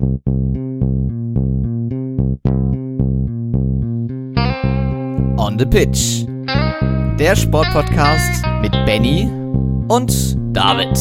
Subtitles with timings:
[0.00, 0.06] On
[5.58, 6.24] the Pitch.
[7.18, 9.28] Der Sportpodcast mit Benny
[9.88, 10.96] und David.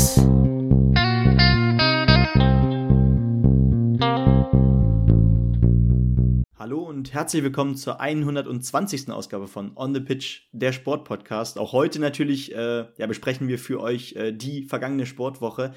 [6.57, 9.11] Hallo und herzlich willkommen zur 120.
[9.11, 11.59] Ausgabe von On the Pitch, der Sportpodcast.
[11.59, 15.75] Auch heute natürlich äh, ja, besprechen wir für euch äh, die vergangene Sportwoche.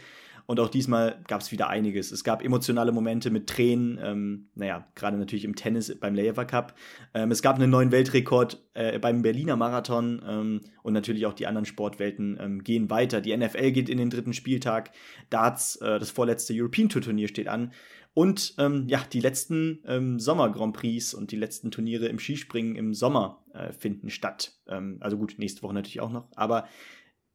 [0.51, 2.11] Und auch diesmal gab es wieder einiges.
[2.11, 6.75] Es gab emotionale Momente mit Tränen, ähm, naja, gerade natürlich im Tennis beim Lever Cup.
[7.15, 11.47] Ähm, es gab einen neuen Weltrekord äh, beim Berliner Marathon ähm, und natürlich auch die
[11.47, 13.21] anderen Sportwelten ähm, gehen weiter.
[13.21, 14.91] Die NFL geht in den dritten Spieltag.
[15.29, 17.71] Darts, äh, das vorletzte European Tour Turnier steht an.
[18.13, 22.93] Und ähm, ja, die letzten ähm, Sommer-Grand Prix und die letzten Turniere im Skispringen im
[22.93, 24.55] Sommer äh, finden statt.
[24.67, 26.27] Ähm, also gut, nächste Woche natürlich auch noch.
[26.35, 26.67] Aber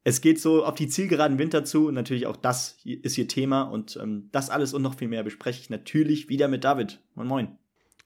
[0.06, 3.64] es geht so auf die zielgeraden Winter zu und natürlich auch das ist hier Thema
[3.64, 7.02] und ähm, das alles und noch viel mehr bespreche ich natürlich wieder mit David.
[7.16, 7.48] Moin Moin.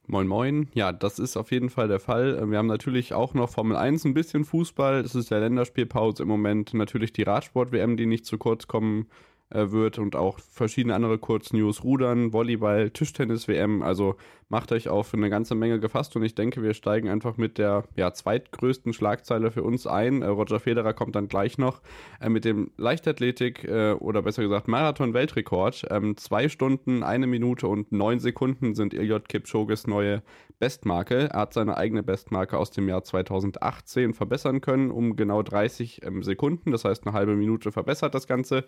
[0.08, 2.50] Moin Moin, ja, das ist auf jeden Fall der Fall.
[2.50, 5.04] Wir haben natürlich auch noch Formel 1 ein bisschen Fußball.
[5.04, 6.74] Das ist der Länderspielpause im Moment.
[6.74, 11.84] Natürlich die Radsport-WM, die nicht zu kurz kommen äh, wird und auch verschiedene andere Kurznews,
[11.84, 13.82] Rudern, Volleyball, Tischtennis-WM.
[13.82, 14.16] Also
[14.50, 17.84] macht euch für eine ganze Menge gefasst und ich denke, wir steigen einfach mit der
[17.96, 20.22] ja, zweitgrößten Schlagzeile für uns ein.
[20.22, 21.82] Äh, Roger Federer kommt dann gleich noch
[22.20, 25.86] äh, mit dem Leichtathletik äh, oder besser gesagt Marathon-Weltrekord.
[25.90, 30.24] Ähm, zwei Stunden, eine Minute und neun Sekunden sind Iliot Kipchoges neue
[30.60, 31.30] Bestmarke.
[31.32, 36.24] Er hat seine eigene Bestmarke aus dem Jahr 2018 verbessern können um genau 30 ähm,
[36.24, 38.66] Sekunden, das heißt eine halbe Minute verbessert das Ganze.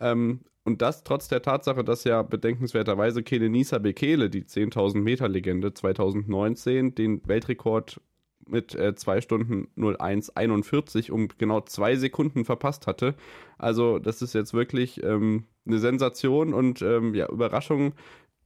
[0.00, 5.72] Ähm, und das trotz der Tatsache, dass ja bedenkenswerterweise Kelenisa Bekele, die 10.000 Meter Legende
[5.72, 8.00] 2019, den Weltrekord
[8.46, 13.14] mit äh, 2 Stunden 01,41 um genau zwei Sekunden verpasst hatte.
[13.58, 17.92] Also das ist jetzt wirklich ähm, eine Sensation und ähm, ja, Überraschung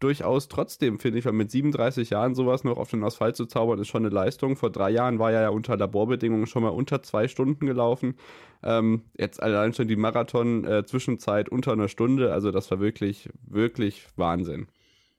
[0.02, 3.78] durchaus trotzdem, finde ich, weil mit 37 Jahren sowas noch auf den Asphalt zu zaubern,
[3.78, 4.56] ist schon eine Leistung.
[4.56, 8.16] Vor drei Jahren war er ja unter Laborbedingungen schon mal unter zwei Stunden gelaufen.
[8.62, 12.32] Ähm, jetzt allein schon die Marathon-Zwischenzeit äh, unter einer Stunde.
[12.32, 14.66] Also das war wirklich, wirklich Wahnsinn.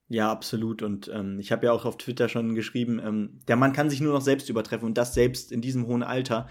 [0.10, 0.84] Ja, absolut.
[0.84, 4.02] Und ähm, ich habe ja auch auf Twitter schon geschrieben, ähm, der Mann kann sich
[4.02, 6.48] nur noch selbst übertreffen und das selbst in diesem hohen Alter.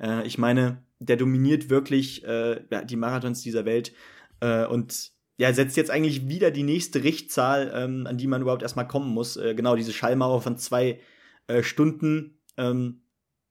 [0.00, 3.92] Äh, ich meine, der dominiert wirklich äh, die Marathons dieser Welt.
[4.40, 8.62] Äh, und ja, setzt jetzt eigentlich wieder die nächste Richtzahl, ähm, an die man überhaupt
[8.62, 9.36] erstmal kommen muss.
[9.36, 11.00] Äh, genau, diese Schallmauer von zwei
[11.46, 12.38] äh, Stunden.
[12.56, 13.02] Ähm,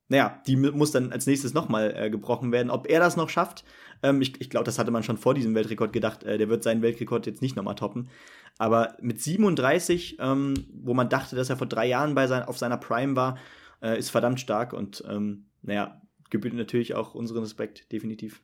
[0.08, 2.70] naja, die muss dann als nächstes nochmal äh, gebrochen werden.
[2.70, 3.64] Ob er das noch schafft,
[4.04, 6.24] ähm, ich, ich glaube, das hatte man schon vor diesem Weltrekord gedacht.
[6.24, 8.10] Äh, der wird seinen Weltrekord jetzt nicht nochmal toppen.
[8.58, 12.58] Aber mit 37, ähm, wo man dachte, dass er vor drei Jahren bei sein, auf
[12.58, 13.38] seiner Prime war,
[13.82, 18.42] äh, ist verdammt stark und ähm, naja, gebührt natürlich auch unseren Respekt, definitiv.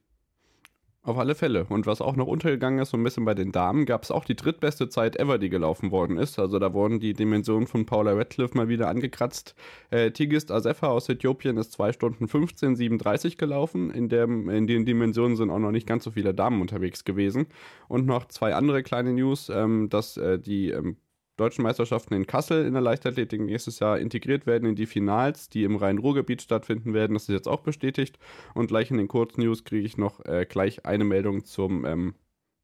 [1.04, 1.66] Auf alle Fälle.
[1.68, 4.24] Und was auch noch untergegangen ist, so ein bisschen bei den Damen, gab es auch
[4.24, 6.38] die drittbeste Zeit ever, die gelaufen worden ist.
[6.38, 9.56] Also da wurden die Dimensionen von Paula Radcliffe mal wieder angekratzt.
[9.90, 13.90] Äh, Tigist Asefa aus Äthiopien ist 2 Stunden 15, 37 gelaufen.
[13.90, 17.48] In, dem, in den Dimensionen sind auch noch nicht ganz so viele Damen unterwegs gewesen.
[17.88, 20.98] Und noch zwei andere kleine News, ähm, dass äh, die ähm,
[21.42, 25.64] deutschen Meisterschaften in Kassel in der Leichtathletik nächstes Jahr integriert werden in die Finals, die
[25.64, 27.14] im Rhein-Ruhr-Gebiet stattfinden werden.
[27.14, 28.20] Das ist jetzt auch bestätigt.
[28.54, 32.14] Und gleich in den Kurznews kriege ich noch äh, gleich eine Meldung zum ähm,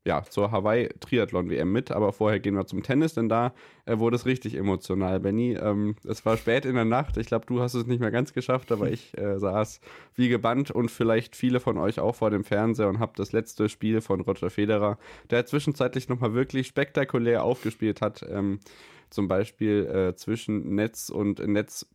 [0.08, 3.54] ja, zur Hawaii-Triathlon-WM mit, aber vorher gehen wir zum Tennis, denn da
[3.86, 5.58] äh, wurde es richtig emotional, Benny.
[5.62, 8.32] Ähm, es war spät in der Nacht, ich glaube, du hast es nicht mehr ganz
[8.32, 9.82] geschafft, aber ich äh, saß
[10.16, 13.68] wie gebannt und vielleicht viele von euch auch vor dem Fernseher und habe das letzte
[13.68, 14.98] Spiel von Roger Federer,
[15.30, 18.62] der zwischenzeitlich nochmal wirklich spektakulär aufgespielt hat, ähm,
[19.10, 21.86] zum Beispiel äh, zwischen Netz und Netz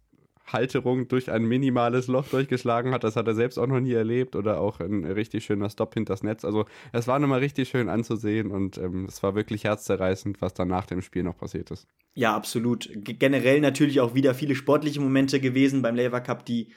[0.52, 3.04] Halterung durch ein minimales Loch durchgeschlagen hat.
[3.04, 4.36] Das hat er selbst auch noch nie erlebt.
[4.36, 6.44] Oder auch ein richtig schöner Stop hinters Netz.
[6.44, 10.68] Also es war nochmal richtig schön anzusehen und ähm, es war wirklich herzzerreißend, was dann
[10.68, 11.86] nach dem Spiel noch passiert ist.
[12.14, 12.88] Ja, absolut.
[12.92, 16.72] G generell natürlich auch wieder viele sportliche Momente gewesen beim Lever Cup, die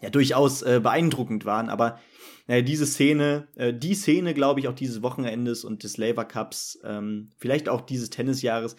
[0.00, 1.68] ja durchaus äh, beeindruckend waren.
[1.68, 2.00] Aber
[2.46, 6.80] äh, diese Szene, äh, die Szene, glaube ich, auch dieses Wochenendes und des Lever Cups,
[6.84, 8.76] ähm, vielleicht auch dieses Tennisjahres,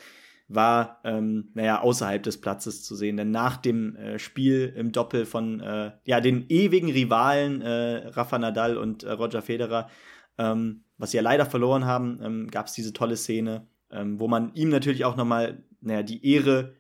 [0.54, 3.18] war, ähm, naja, außerhalb des Platzes zu sehen.
[3.18, 8.38] Denn nach dem äh, Spiel im Doppel von äh, ja, den ewigen Rivalen äh, Rafa
[8.40, 9.90] Nadal und äh, Roger Federer,
[10.38, 14.28] ähm, was sie ja leider verloren haben, ähm, gab es diese tolle Szene, ähm, wo
[14.28, 16.74] man ihm natürlich auch nochmal naja, die Ehre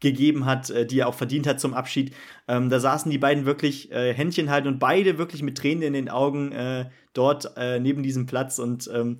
[0.00, 2.14] gegeben hat, äh, die er auch verdient hat zum Abschied.
[2.48, 5.92] Ähm, da saßen die beiden wirklich äh, Händchen halten und beide wirklich mit Tränen in
[5.92, 8.58] den Augen äh, dort äh, neben diesem Platz.
[8.58, 9.18] Und ähm,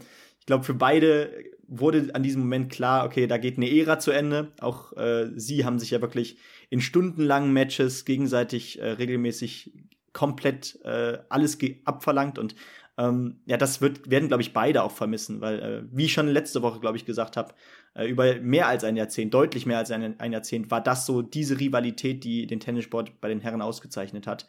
[0.50, 4.52] glaube, für beide wurde an diesem Moment klar, okay, da geht eine Ära zu Ende.
[4.60, 6.38] Auch äh, sie haben sich ja wirklich
[6.70, 9.72] in stundenlangen Matches gegenseitig äh, regelmäßig
[10.12, 12.54] komplett äh, alles abverlangt und
[12.98, 16.28] Ähm, ja, das wird, werden, glaube ich, beide auch vermissen, weil, äh, wie ich schon
[16.28, 17.54] letzte Woche, glaube ich, gesagt habe,
[17.94, 21.22] äh, über mehr als ein Jahrzehnt, deutlich mehr als ein, ein Jahrzehnt, war das so
[21.22, 24.46] diese Rivalität, die den Tennissport bei den Herren ausgezeichnet hat.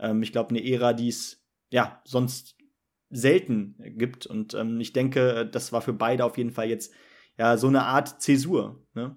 [0.00, 2.56] Ähm, ich glaube, eine Ära, die es ja sonst
[3.12, 4.26] selten gibt.
[4.26, 6.92] Und ähm, ich denke, das war für beide auf jeden Fall jetzt
[7.38, 8.84] ja so eine Art Zäsur.
[8.94, 9.16] Ne?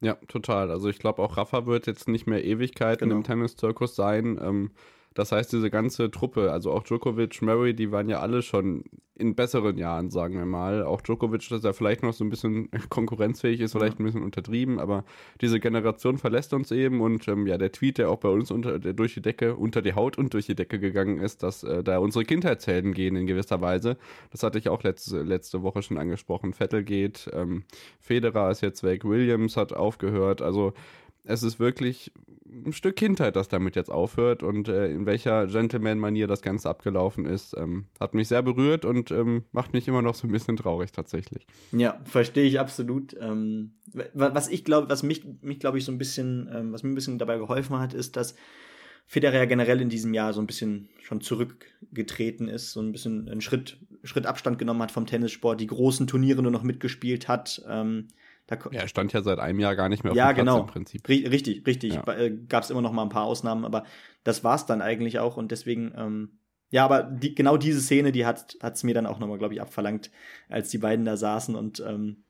[0.00, 0.70] Ja, total.
[0.70, 3.16] Also ich glaube auch Rafa wird jetzt nicht mehr Ewigkeiten genau.
[3.16, 4.38] im Tennis-Zirkus sein.
[4.40, 4.72] Ähm,
[5.18, 8.84] das heißt, diese ganze Truppe, also auch Djokovic, Murray, die waren ja alle schon
[9.16, 10.84] in besseren Jahren, sagen wir mal.
[10.84, 14.78] Auch Djokovic, dass er vielleicht noch so ein bisschen konkurrenzfähig ist, vielleicht ein bisschen untertrieben,
[14.78, 15.04] aber
[15.40, 18.78] diese Generation verlässt uns eben und ähm, ja, der Tweet, der auch bei uns unter,
[18.78, 21.82] der durch die Decke, unter die Haut und durch die Decke gegangen ist, dass äh,
[21.82, 23.96] da unsere Kindheitshelden gehen in gewisser Weise.
[24.30, 26.52] Das hatte ich auch letzte, letzte Woche schon angesprochen.
[26.52, 27.64] Vettel geht, ähm,
[27.98, 30.74] Federer ist jetzt weg, Williams hat aufgehört, also
[31.28, 32.10] es ist wirklich
[32.46, 37.26] ein Stück Kindheit, das damit jetzt aufhört und äh, in welcher Gentleman-Manier das Ganze abgelaufen
[37.26, 40.56] ist, ähm, hat mich sehr berührt und ähm, macht mich immer noch so ein bisschen
[40.56, 41.46] traurig tatsächlich.
[41.72, 43.14] Ja, verstehe ich absolut.
[43.20, 43.74] Ähm,
[44.14, 46.94] was ich glaube, was mich, mich glaube ich so ein bisschen, ähm, was mir ein
[46.94, 48.34] bisschen dabei geholfen hat, ist, dass
[49.06, 53.40] Federer generell in diesem Jahr so ein bisschen schon zurückgetreten ist, so ein bisschen einen
[53.42, 57.62] Schritt, Schritt Abstand genommen hat vom Tennissport, die großen Turniere nur noch mitgespielt hat.
[57.68, 58.08] Ähm,
[58.48, 60.46] da ja, er stand ja seit einem Jahr gar nicht mehr auf ja, dem Platz
[60.46, 60.60] genau.
[60.60, 61.08] im Prinzip.
[61.08, 61.94] Richtig, richtig.
[61.94, 62.12] Ja.
[62.14, 63.84] Äh, Gab es immer noch mal ein paar Ausnahmen, aber
[64.24, 66.38] das war's dann eigentlich auch und deswegen, ähm,
[66.70, 69.60] ja, aber die, genau diese Szene, die hat es mir dann auch nochmal, glaube ich,
[69.60, 70.10] abverlangt,
[70.48, 72.24] als die beiden da saßen und ähm,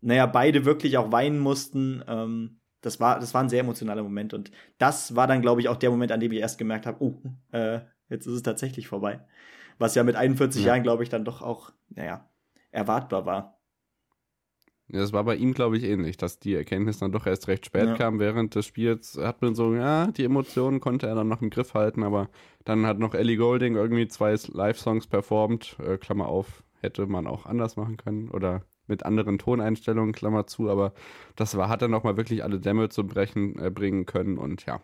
[0.00, 2.02] naja, beide wirklich auch weinen mussten.
[2.08, 5.68] Ähm, das war, das war ein sehr emotionaler Moment und das war dann, glaube ich,
[5.68, 7.22] auch der Moment, an dem ich erst gemerkt habe, oh,
[7.52, 9.20] äh, jetzt ist es tatsächlich vorbei.
[9.78, 10.68] Was ja mit 41 ja.
[10.68, 12.28] Jahren, glaube ich, dann doch auch, naja,
[12.72, 13.61] erwartbar war.
[14.88, 17.64] Ja, das war bei ihm, glaube ich, ähnlich, dass die Erkenntnis dann doch erst recht
[17.64, 17.94] spät ja.
[17.96, 18.18] kam.
[18.18, 21.74] Während des Spiels hat man so, ja, die Emotionen konnte er dann noch im Griff
[21.74, 22.28] halten, aber
[22.64, 27.46] dann hat noch Ellie Golding irgendwie zwei Live-Songs performt, äh, Klammer auf, hätte man auch
[27.46, 28.62] anders machen können oder
[28.92, 30.92] mit anderen Toneinstellungen, Klammer zu, aber
[31.34, 34.80] das war, hat er nochmal wirklich alle Dämme zu brechen, äh, bringen können und ja,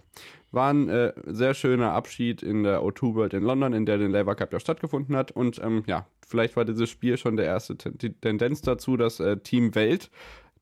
[0.50, 4.08] war ein äh, sehr schöner Abschied in der O2 World in London, in der der
[4.08, 7.74] Labour Cup ja stattgefunden hat und ähm, ja, vielleicht war dieses Spiel schon der erste
[7.74, 10.10] die Tendenz dazu, dass äh, Team Welt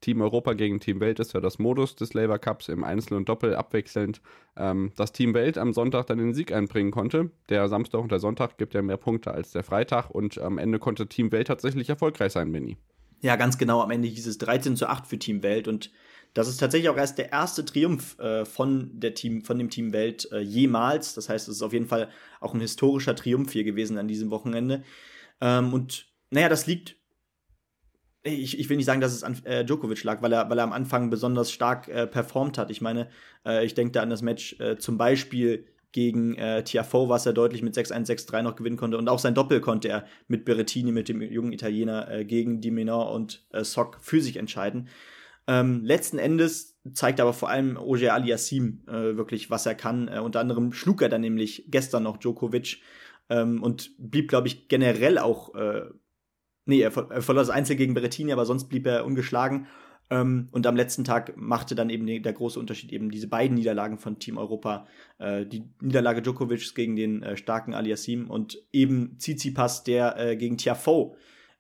[0.01, 3.29] Team Europa gegen Team Welt ist ja das Modus des Labour Cups im Einzel und
[3.29, 4.21] Doppel abwechselnd.
[4.57, 7.31] Ähm, das Team Welt am Sonntag dann den Sieg einbringen konnte.
[7.49, 10.79] Der Samstag und der Sonntag gibt ja mehr Punkte als der Freitag und am Ende
[10.79, 12.77] konnte Team Welt tatsächlich erfolgreich sein, Benny.
[13.21, 13.81] Ja, ganz genau.
[13.81, 15.91] Am Ende hieß es 13 zu 8 für Team Welt und
[16.37, 19.95] das ist tatsächlich auch erst der erste Triumph äh, von, der Team, von dem Team
[19.95, 21.15] Welt äh, jemals.
[21.15, 22.11] Das heißt, es ist auf jeden Fall
[22.41, 24.85] auch ein historischer Triumph hier gewesen an diesem Wochenende.
[25.41, 26.97] Ähm, und naja, das liegt.
[28.23, 30.65] Ich, ich will nicht sagen, dass es an äh, Djokovic lag, weil er, weil er
[30.65, 32.71] am Anfang besonders stark äh, performt hat.
[32.71, 33.09] Ich meine,
[33.47, 35.65] äh, ich denke da an das Match äh, zum Beispiel
[35.97, 38.99] gegen äh, Tiafoe, was er deutlich mit 6-1, 6-3 noch gewinnen konnte.
[38.99, 42.71] Und auch sein Doppel konnte er mit Berrettini, mit dem jungen Italiener, äh, gegen Di
[42.71, 44.91] Menor und äh, Sock für sich entscheiden.
[45.47, 50.09] Ähm, letzten Endes zeigt aber vor allem Oger Aliassim äh, wirklich, was er kann.
[50.09, 52.83] Äh, unter anderem schlug er dann nämlich gestern noch Djokovic
[53.31, 55.55] ähm, und blieb, glaube ich, generell auch.
[55.55, 55.87] Äh,
[56.67, 59.67] nee, er, er verlor das Einzel gegen Berrettini, aber sonst blieb er ungeschlagen.
[60.11, 63.99] Ähm, und am letzten Tag machte dann eben der große Unterschied eben diese beiden Niederlagen
[63.99, 64.87] von Team Europa.
[65.19, 70.59] Äh, die Niederlage Djokovic gegen den äh, starken Aliassim und eben Tsitsipas, der äh, gegen
[70.59, 71.17] Tiafoe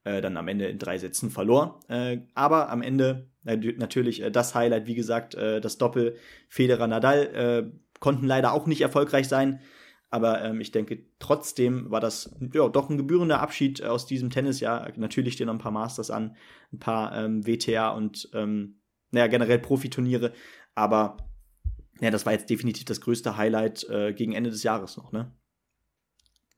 [0.06, 1.80] äh, dann am Ende in drei Sätzen verlor.
[1.88, 6.16] Äh, aber am Ende natürlich äh, das Highlight, wie gesagt, das Doppel
[6.48, 9.60] Federer-Nadal konnten leider auch nicht erfolgreich sein.
[10.10, 14.90] Aber ähm, ich denke, trotzdem war das ja, doch ein gebührender Abschied aus diesem Tennisjahr.
[14.96, 16.36] Natürlich stehen noch ein paar Masters an,
[16.72, 20.32] ein paar ähm, WTA und ähm, naja, generell Profiturniere.
[20.74, 21.16] Aber
[22.00, 25.32] ja, das war jetzt definitiv das größte Highlight äh, gegen Ende des Jahres noch, ne?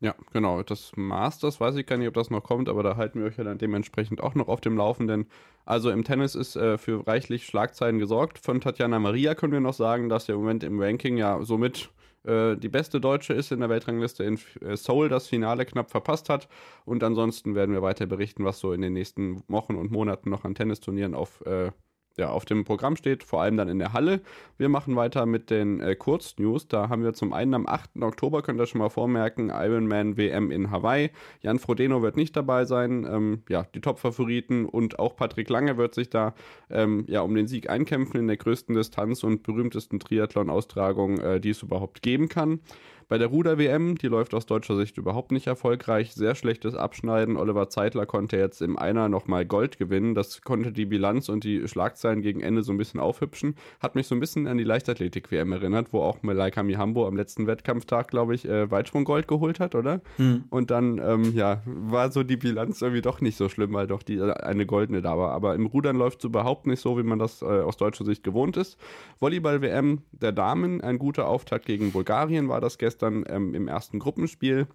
[0.01, 0.63] Ja, genau.
[0.63, 3.37] Das Masters weiß ich gar nicht, ob das noch kommt, aber da halten wir euch
[3.37, 5.27] ja dann dementsprechend auch noch auf dem Laufenden.
[5.65, 8.39] Also im Tennis ist äh, für reichlich Schlagzeilen gesorgt.
[8.39, 11.91] Von Tatjana Maria können wir noch sagen, dass der Moment im Ranking ja somit
[12.29, 16.29] äh, die beste Deutsche ist in der Weltrangliste in äh, Seoul das Finale knapp verpasst
[16.29, 16.49] hat.
[16.85, 20.45] Und ansonsten werden wir weiter berichten, was so in den nächsten Wochen und Monaten noch
[20.45, 21.73] an Tennisturnieren auf äh,
[22.19, 24.21] ja, auf dem Programm steht, vor allem dann in der Halle.
[24.59, 26.67] Wir machen weiter mit den äh, Kurznews.
[26.69, 28.03] Da haben wir zum einen am 8.
[28.03, 31.11] Oktober, könnt ihr schon mal vormerken, Ironman WM in Hawaii.
[31.43, 33.07] Jan Frodeno wird nicht dabei sein.
[33.09, 36.35] Ähm, ja, die Top-Favoriten und auch Patrick Lange wird sich da
[36.71, 41.51] ähm, ja, um den Sieg einkämpfen in der größten Distanz und berühmtesten Triathlon-Austragung, äh, die
[41.51, 42.61] es überhaupt geben kann.
[43.09, 46.13] Bei der Ruder-WM, die läuft aus deutscher Sicht überhaupt nicht erfolgreich.
[46.13, 47.39] Sehr schlechtes Abschneiden.
[47.39, 50.15] Oliver Zeitler konnte jetzt im Einer nochmal Gold gewinnen.
[50.15, 53.55] Das konnte die Bilanz und die Schlagzeilen gegen Ende so ein bisschen aufhübschen.
[53.81, 57.47] Hat mich so ein bisschen an die Leichtathletik-WM erinnert, wo auch Malaika Mihambo am letzten
[57.47, 60.03] Wettkampftag, glaube ich, äh, Weitsprung-Gold geholt hat, oder?
[60.17, 60.45] Hm.
[60.51, 64.03] Und dann, ähm, ja, war so die Bilanz irgendwie doch nicht so schlimm, weil doch
[64.03, 65.33] die, äh, eine goldene da war.
[65.33, 68.23] Aber im Rudern läuft es überhaupt nicht so, wie man das äh, aus deutscher Sicht
[68.23, 68.77] gewohnt ist.
[69.19, 74.01] Volleyball-WM der Damen, ein guter Auftakt gegen Bulgarien war das gestern gestern ähm, im ersten
[74.01, 74.67] Gruppenspiel.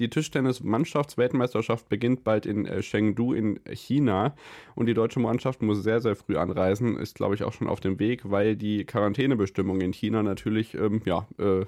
[0.00, 4.34] Die Tischtennis-Mannschaftsweltmeisterschaft beginnt bald in äh, Chengdu in China
[4.74, 7.80] und die deutsche Mannschaft muss sehr, sehr früh anreisen, ist glaube ich auch schon auf
[7.80, 11.64] dem Weg, weil die Quarantänebestimmungen in China natürlich ähm, ja, äh,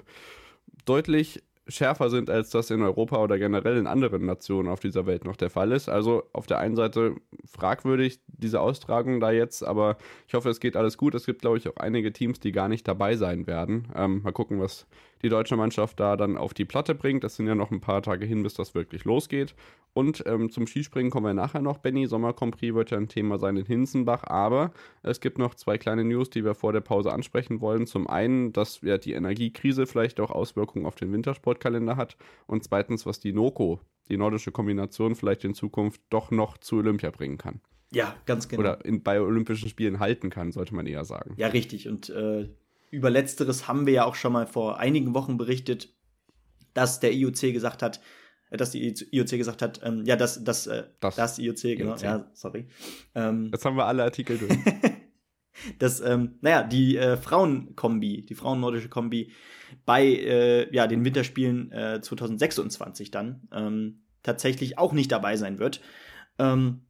[0.85, 5.25] deutlich schärfer sind, als das in Europa oder generell in anderen Nationen auf dieser Welt
[5.25, 5.89] noch der Fall ist.
[5.89, 9.97] Also auf der einen Seite fragwürdig diese Austragung da jetzt, aber
[10.27, 11.15] ich hoffe, es geht alles gut.
[11.15, 13.87] Es gibt, glaube ich, auch einige Teams, die gar nicht dabei sein werden.
[13.95, 14.87] Ähm, mal gucken, was
[15.21, 17.23] die deutsche Mannschaft da dann auf die Platte bringt.
[17.23, 19.55] Das sind ja noch ein paar Tage hin, bis das wirklich losgeht.
[19.93, 21.77] Und ähm, zum Skispringen kommen wir nachher noch.
[21.77, 24.23] Benny, Sommercompris wird ja ein Thema sein in Hinsenbach.
[24.23, 24.71] Aber
[25.03, 27.85] es gibt noch zwei kleine News, die wir vor der Pause ansprechen wollen.
[27.85, 32.17] Zum einen, dass ja die Energiekrise vielleicht auch Auswirkungen auf den Wintersportkalender hat.
[32.47, 37.11] Und zweitens, was die NOCO, die nordische Kombination, vielleicht in Zukunft doch noch zu Olympia
[37.11, 37.61] bringen kann.
[37.93, 38.61] Ja, ganz genau.
[38.61, 41.33] Oder in, bei Olympischen Spielen halten kann, sollte man eher sagen.
[41.35, 41.89] Ja, richtig.
[41.89, 42.49] Und äh,
[42.91, 45.89] über Letzteres haben wir ja auch schon mal vor einigen Wochen berichtet,
[46.73, 48.01] dass der IOC gesagt hat,
[48.51, 51.91] äh, dass die IOC gesagt hat, ähm, ja, dass das, äh, das, das IOC, genau,
[51.93, 52.01] IOC.
[52.01, 52.67] ja, sorry.
[53.15, 54.53] Ähm, Jetzt haben wir alle Artikel durch.
[55.79, 59.31] dass, ähm, naja, die äh, Frauenkombi, die frauennordische Kombi
[59.85, 65.81] bei äh, ja, den Winterspielen äh, 2026 dann ähm, tatsächlich auch nicht dabei sein wird.
[66.39, 66.81] Ähm,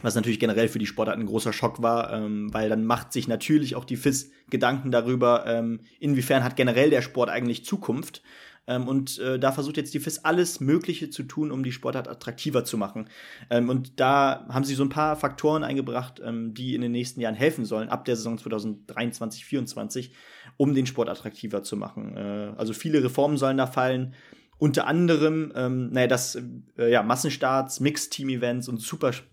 [0.00, 3.28] was natürlich generell für die Sportart ein großer Schock war, ähm, weil dann macht sich
[3.28, 8.22] natürlich auch die FIS Gedanken darüber, ähm, inwiefern hat generell der Sport eigentlich Zukunft.
[8.66, 12.08] Ähm, und äh, da versucht jetzt die FIS alles Mögliche zu tun, um die Sportart
[12.08, 13.08] attraktiver zu machen.
[13.50, 17.20] Ähm, und da haben sie so ein paar Faktoren eingebracht, ähm, die in den nächsten
[17.20, 20.12] Jahren helfen sollen, ab der Saison 2023, 2024,
[20.56, 22.16] um den Sport attraktiver zu machen.
[22.16, 24.14] Äh, also viele Reformen sollen da fallen.
[24.58, 26.38] Unter anderem, ähm, naja, dass
[26.78, 28.80] äh, ja, Massenstarts, Mixed-Team-Events und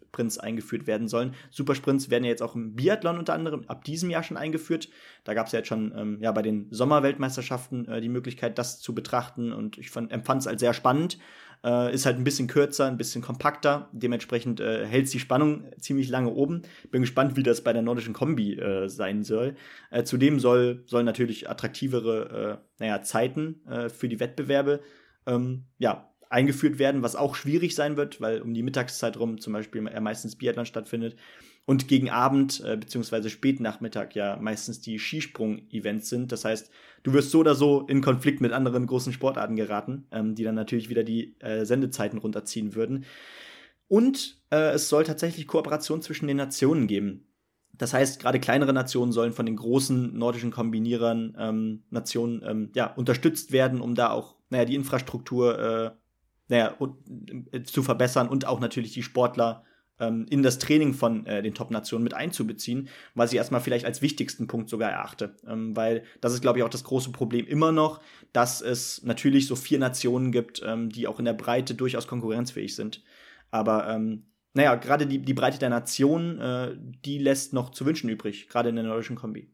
[0.10, 1.36] Supersprints eingeführt werden sollen.
[1.52, 4.90] Supersprints werden ja jetzt auch im Biathlon unter anderem ab diesem Jahr schon eingeführt.
[5.24, 8.80] Da gab es ja jetzt schon ähm, ja, bei den Sommerweltmeisterschaften äh, die Möglichkeit, das
[8.80, 11.18] zu betrachten und ich empfand es als sehr spannend.
[11.62, 13.90] Äh, ist halt ein bisschen kürzer, ein bisschen kompakter.
[13.92, 16.62] Dementsprechend äh, hält die Spannung ziemlich lange oben.
[16.90, 19.56] Bin gespannt, wie das bei der nordischen Kombi äh, sein soll.
[19.92, 24.80] Äh, zudem soll, sollen natürlich attraktivere äh, naja, Zeiten äh, für die Wettbewerbe
[25.26, 29.54] ähm, ja, eingeführt werden, was auch schwierig sein wird, weil um die Mittagszeit rum zum
[29.54, 31.16] Beispiel meistens Biathlon stattfindet
[31.66, 33.30] und gegen Abend äh, bzw.
[33.30, 36.32] Spätnachmittag ja meistens die Skisprung-Events sind.
[36.32, 36.72] Das heißt,
[37.04, 40.56] du wirst so oder so in Konflikt mit anderen großen Sportarten geraten, ähm, die dann
[40.56, 43.06] natürlich wieder die äh, Sendezeiten runterziehen würden.
[43.88, 47.26] Und äh, es soll tatsächlich Kooperation zwischen den Nationen geben.
[47.74, 52.94] Das heißt, gerade kleinere Nationen sollen von den großen nordischen Kombinierern ähm, Nationen ähm, ja,
[52.94, 55.92] unterstützt werden, um da auch naja, die Infrastruktur äh,
[56.50, 56.76] naja,
[57.52, 59.64] äh, zu verbessern und auch natürlich die Sportler
[60.00, 64.02] ähm, in das Training von äh, den Top-Nationen mit einzubeziehen, was ich erstmal vielleicht als
[64.02, 65.36] wichtigsten Punkt sogar erachte.
[65.48, 68.02] Ähm, weil das ist, glaube ich, auch das große Problem immer noch,
[68.34, 72.76] dass es natürlich so vier Nationen gibt, ähm, die auch in der Breite durchaus konkurrenzfähig
[72.76, 73.04] sind.
[73.52, 78.10] Aber ähm, naja, gerade die, die Breite der Nationen, äh, die lässt noch zu wünschen
[78.10, 79.52] übrig, gerade in der nordischen Kombi.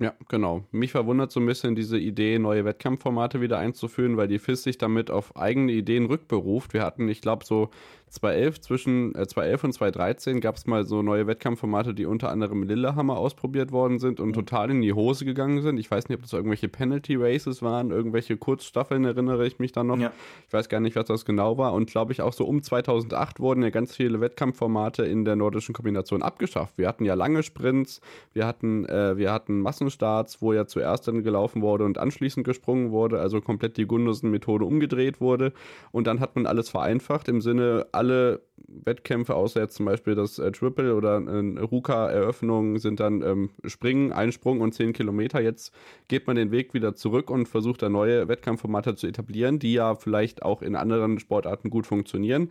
[0.00, 0.64] Ja, genau.
[0.70, 4.78] Mich verwundert so ein bisschen diese Idee, neue Wettkampfformate wieder einzuführen, weil die FIS sich
[4.78, 6.72] damit auf eigene Ideen rückberuft.
[6.72, 7.70] Wir hatten, ich glaube, so
[8.10, 12.62] 2011, zwischen äh, 2011 und 2013 gab es mal so neue Wettkampfformate, die unter anderem
[12.62, 14.34] Lillehammer ausprobiert worden sind und mhm.
[14.34, 15.78] total in die Hose gegangen sind.
[15.78, 19.88] Ich weiß nicht, ob das irgendwelche Penalty Races waren, irgendwelche Kurzstaffeln, erinnere ich mich dann
[19.88, 19.98] noch.
[19.98, 20.12] Ja.
[20.46, 21.72] Ich weiß gar nicht, was das genau war.
[21.72, 25.74] Und glaube ich, auch so um 2008 wurden ja ganz viele Wettkampfformate in der nordischen
[25.74, 26.78] Kombination abgeschafft.
[26.78, 28.00] Wir hatten ja lange Sprints,
[28.32, 32.90] wir hatten, äh, wir hatten Massenstarts, wo ja zuerst dann gelaufen wurde und anschließend gesprungen
[32.90, 35.52] wurde, also komplett die Gundersen-Methode umgedreht wurde.
[35.92, 40.38] Und dann hat man alles vereinfacht im Sinne, alle Wettkämpfe, außer jetzt zum Beispiel das
[40.38, 45.40] äh, Triple oder äh, Ruka-Eröffnung, sind dann ähm, Springen, Einsprung und 10 Kilometer.
[45.40, 45.74] Jetzt
[46.08, 49.94] geht man den Weg wieder zurück und versucht da neue Wettkampfformate zu etablieren, die ja
[49.94, 52.50] vielleicht auch in anderen Sportarten gut funktionieren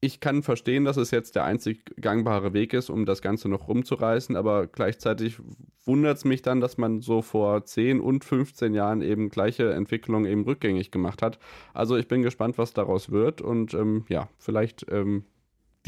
[0.00, 3.66] ich kann verstehen, dass es jetzt der einzig gangbare Weg ist, um das Ganze noch
[3.66, 5.38] rumzureißen, aber gleichzeitig
[5.84, 10.30] wundert es mich dann, dass man so vor 10 und 15 Jahren eben gleiche Entwicklungen
[10.30, 11.38] eben rückgängig gemacht hat.
[11.74, 15.24] Also ich bin gespannt, was daraus wird und ähm, ja, vielleicht ähm,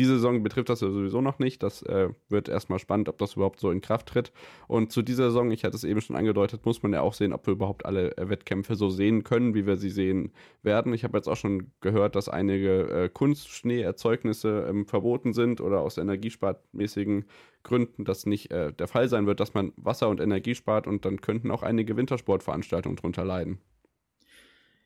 [0.01, 1.63] Diese Saison betrifft das ja sowieso noch nicht.
[1.63, 4.33] Das äh, wird erstmal spannend, ob das überhaupt so in Kraft tritt.
[4.67, 7.35] Und zu dieser Saison, ich hatte es eben schon angedeutet, muss man ja auch sehen,
[7.35, 10.95] ob wir überhaupt alle äh, Wettkämpfe so sehen können, wie wir sie sehen werden.
[10.95, 15.99] Ich habe jetzt auch schon gehört, dass einige äh, Kunstschneeerzeugnisse ähm, verboten sind oder aus
[15.99, 17.27] energiesparmäßigen
[17.63, 21.05] Gründen das nicht äh, der Fall sein wird, dass man Wasser und Energie spart und
[21.05, 23.59] dann könnten auch einige Wintersportveranstaltungen drunter leiden.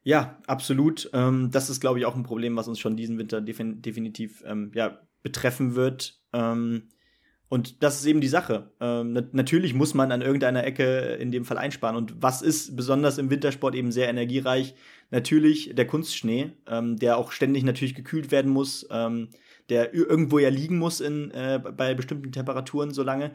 [0.04, 1.10] Ja, absolut.
[1.14, 4.44] Ähm, das ist, glaube ich, auch ein Problem, was uns schon diesen Winter defin definitiv
[4.46, 6.20] ähm, ja, betreffen wird.
[6.34, 6.90] Ähm,
[7.48, 8.70] und das ist eben die Sache.
[8.80, 11.96] Ähm, na natürlich muss man an irgendeiner Ecke in dem Fall einsparen.
[11.96, 14.74] Und was ist besonders im Wintersport eben sehr energiereich?
[15.10, 19.30] Natürlich der Kunstschnee, ähm, der auch ständig natürlich gekühlt werden muss, ähm,
[19.70, 23.30] der irgendwo ja liegen muss in, äh, bei bestimmten Temperaturen so lange.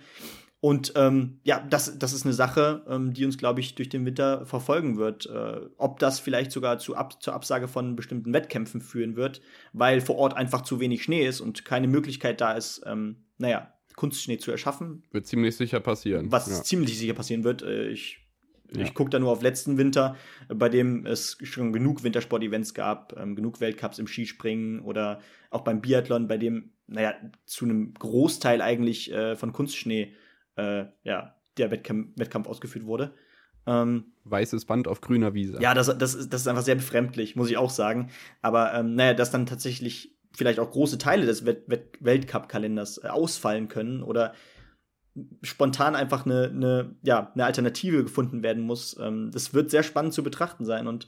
[0.62, 4.06] Und ähm, ja, das, das ist eine Sache, ähm, die uns, glaube ich, durch den
[4.06, 5.26] Winter verfolgen wird.
[5.26, 10.02] Äh, ob das vielleicht sogar zu ab, zur Absage von bestimmten Wettkämpfen führen wird, weil
[10.02, 14.38] vor Ort einfach zu wenig Schnee ist und keine Möglichkeit da ist, ähm, naja, Kunstschnee
[14.38, 15.04] zu erschaffen.
[15.12, 16.32] Wird ziemlich sicher passieren.
[16.32, 16.62] Was ja.
[16.62, 17.62] ziemlich sicher passieren wird.
[17.62, 18.20] Äh, ich
[18.72, 18.84] ja.
[18.84, 20.16] Ich gucke da nur auf letzten Winter,
[20.48, 25.82] bei dem es schon genug Wintersport-Events gab, ähm, genug Weltcups im Skispringen oder auch beim
[25.82, 30.14] Biathlon, bei dem, naja, zu einem Großteil eigentlich äh, von Kunstschnee
[30.60, 33.14] äh, ja, der Wettkampf, Wettkampf ausgeführt wurde.
[33.66, 35.60] Ähm, Weißes Band auf grüner Wiese.
[35.62, 38.10] Ja, das, das, ist, das ist einfach sehr befremdlich, muss ich auch sagen.
[38.42, 41.68] Aber ähm, naja, dass dann tatsächlich vielleicht auch große Teile des Welt
[42.00, 44.34] Weltcup-Kalenders äh, ausfallen können oder
[45.44, 48.98] spontan einfach eine, eine, ja, eine Alternative gefunden werden muss.
[49.00, 51.08] Ähm, das wird sehr spannend zu betrachten sein und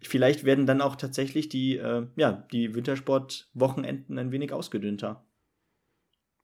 [0.00, 5.24] vielleicht werden dann auch tatsächlich die, äh, ja, die Wintersport-Wochenenden ein wenig ausgedünnter.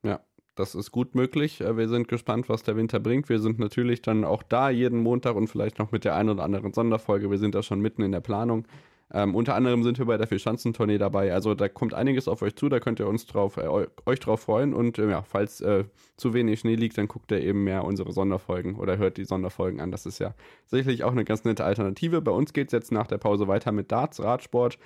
[0.03, 0.21] Ja,
[0.55, 1.61] das ist gut möglich.
[1.61, 3.29] Äh, wir sind gespannt, was der Winter bringt.
[3.29, 6.45] Wir sind natürlich dann auch da jeden Montag und vielleicht noch mit der einen oder
[6.45, 7.31] anderen Sonderfolge.
[7.31, 8.67] Wir sind da schon mitten in der Planung.
[9.13, 11.33] Ähm, unter anderem sind wir bei der Vierschanzentournee dabei.
[11.33, 13.69] Also da kommt einiges auf euch zu, da könnt ihr uns drauf, äh,
[14.07, 14.75] euch drauf freuen.
[14.75, 15.85] Und äh, ja, falls äh,
[16.17, 19.81] zu wenig Schnee liegt, dann guckt ihr eben mehr unsere Sonderfolgen oder hört die Sonderfolgen
[19.81, 19.91] an.
[19.91, 20.35] Das ist ja
[20.67, 22.23] sicherlich auch eine ganz nette Alternative.
[22.23, 24.79] Bei uns geht es jetzt nach der Pause weiter mit Darts, Radsport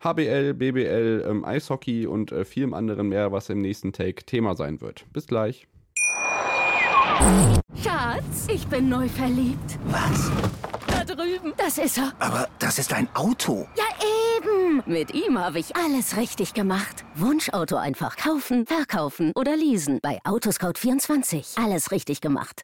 [0.00, 4.80] HBL, BBL, ähm, Eishockey und äh, vielem anderen mehr, was im nächsten Take Thema sein
[4.80, 5.04] wird.
[5.12, 5.66] Bis gleich.
[7.82, 9.78] Schatz, ich bin neu verliebt.
[9.86, 10.30] Was?
[10.86, 11.52] Da drüben.
[11.56, 12.12] Das ist er.
[12.20, 13.66] Aber das ist ein Auto.
[13.76, 13.84] Ja,
[14.36, 14.82] eben.
[14.86, 17.04] Mit ihm habe ich alles richtig gemacht.
[17.16, 19.98] Wunschauto einfach kaufen, verkaufen oder leasen.
[20.00, 21.60] Bei Autoscout24.
[21.62, 22.62] Alles richtig gemacht.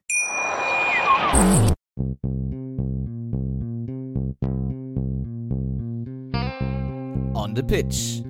[7.44, 8.22] On the Pitch.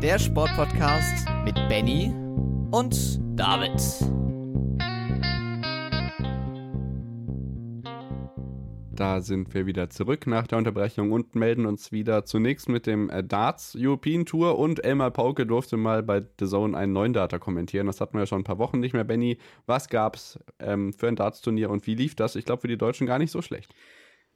[0.00, 2.14] Der Sportpodcast mit Benny
[2.70, 3.72] und David.
[8.92, 13.10] Da sind wir wieder zurück nach der Unterbrechung und melden uns wieder zunächst mit dem
[13.10, 17.40] äh, Darts European Tour und Elmar Pauke durfte mal bei The Zone einen neuen Data
[17.40, 17.88] kommentieren.
[17.88, 19.02] Das hatten wir ja schon ein paar Wochen nicht mehr.
[19.02, 22.36] Benny, was gab's ähm, für ein Darts-Turnier und wie lief das?
[22.36, 23.74] Ich glaube, für die Deutschen gar nicht so schlecht.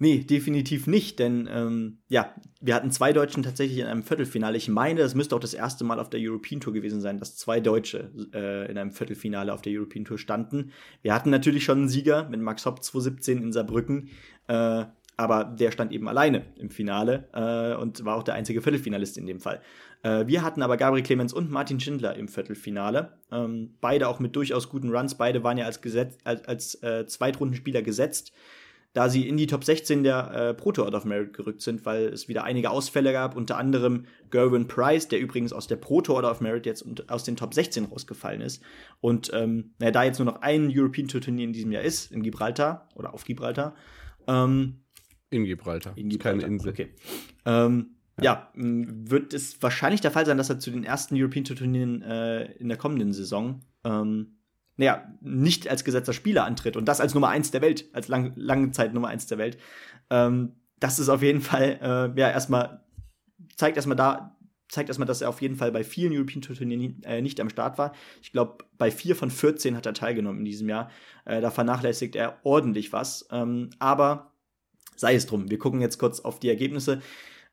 [0.04, 4.54] Nee, definitiv nicht, denn ähm, ja, wir hatten zwei Deutschen tatsächlich in einem Viertelfinale.
[4.58, 7.38] Ich meine, das müsste auch das erste Mal auf der European Tour gewesen sein, dass
[7.38, 10.72] zwei Deutsche äh, in einem Viertelfinale auf der European Tour standen.
[11.00, 14.10] Wir hatten natürlich schon einen Sieger mit Max Hopp 2017 in Saarbrücken,
[14.48, 14.84] äh,
[15.16, 19.24] aber der stand eben alleine im Finale äh, und war auch der einzige Viertelfinalist in
[19.24, 19.62] dem Fall.
[20.02, 24.36] Äh, wir hatten aber Gabriel Clemens und Martin Schindler im Viertelfinale, ähm, beide auch mit
[24.36, 25.14] durchaus guten Runs.
[25.14, 28.34] Beide waren ja als, Gesetz, als, als äh, Zweitrundenspieler gesetzt
[28.94, 32.06] da sie in die Top 16 der äh, Pro Tour of Merit gerückt sind, weil
[32.06, 36.22] es wieder einige Ausfälle gab, unter anderem Gerwin Price, der übrigens aus der Pro Tour
[36.22, 38.62] of Merit jetzt aus den Top 16 rausgefallen ist.
[39.00, 42.12] Und ähm, na, da jetzt nur noch ein European Tour Turnier in diesem Jahr ist,
[42.12, 43.74] in Gibraltar oder auf Gibraltar.
[44.28, 44.84] Ähm,
[45.30, 45.98] in Gibraltar.
[45.98, 46.40] In Gibraltar.
[46.40, 46.70] Keine Insel.
[46.70, 46.94] Okay.
[47.44, 48.24] Ähm, ja.
[48.24, 48.50] ja.
[48.54, 52.52] wird es wahrscheinlich der Fall sein, dass er zu den ersten European Tour Turnieren äh,
[52.52, 54.33] in der kommenden Saison ähm,
[54.76, 58.32] naja, nicht als gesetzter Spieler antritt und das als Nummer eins der Welt, als lang,
[58.36, 59.58] lange Zeit Nummer eins der Welt,
[60.10, 62.84] ähm, das ist auf jeden Fall, äh, ja, erstmal,
[63.56, 64.36] zeigt erstmal da,
[64.68, 67.48] zeigt erstmal, dass er auf jeden Fall bei vielen European Tour Turnieren äh, nicht am
[67.48, 67.92] Start war.
[68.22, 70.90] Ich glaube, bei vier von 14 hat er teilgenommen in diesem Jahr.
[71.24, 73.28] Äh, da vernachlässigt er ordentlich was.
[73.30, 74.32] Ähm, aber
[74.96, 75.50] sei es drum.
[75.50, 77.00] Wir gucken jetzt kurz auf die Ergebnisse.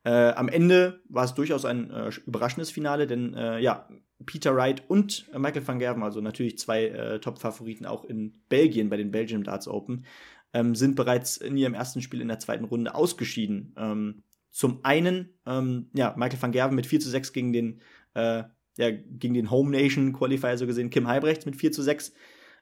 [0.03, 3.87] Äh, am Ende war es durchaus ein äh, überraschendes Finale, denn äh, ja,
[4.25, 8.89] Peter Wright und äh, Michael van Gerven, also natürlich zwei äh, Top-Favoriten auch in Belgien
[8.89, 10.05] bei den Belgian Darts Open,
[10.53, 13.73] ähm, sind bereits in ihrem ersten Spiel in der zweiten Runde ausgeschieden.
[13.77, 17.81] Ähm, zum einen, ähm, ja, Michael van Gerven mit 4 zu 6 gegen den,
[18.13, 18.43] äh,
[18.77, 22.13] ja, gegen den Home Nation Qualifier so gesehen, Kim Heibrechts mit 4 zu 6.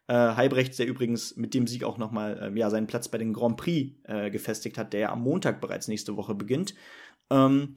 [0.07, 3.33] Äh, Heibrechts, der übrigens mit dem Sieg auch nochmal äh, ja, seinen Platz bei den
[3.33, 6.75] Grand Prix äh, gefestigt hat, der ja am Montag bereits nächste Woche beginnt.
[7.29, 7.75] Ähm,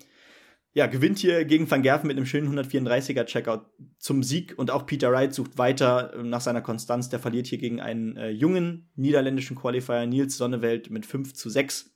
[0.74, 3.66] ja, gewinnt hier gegen Van Gerven mit einem schönen 134er Checkout
[3.98, 7.10] zum Sieg und auch Peter Wright sucht weiter äh, nach seiner Konstanz.
[7.10, 11.90] Der verliert hier gegen einen äh, jungen niederländischen Qualifier Nils Sonneveld mit 5 zu 6.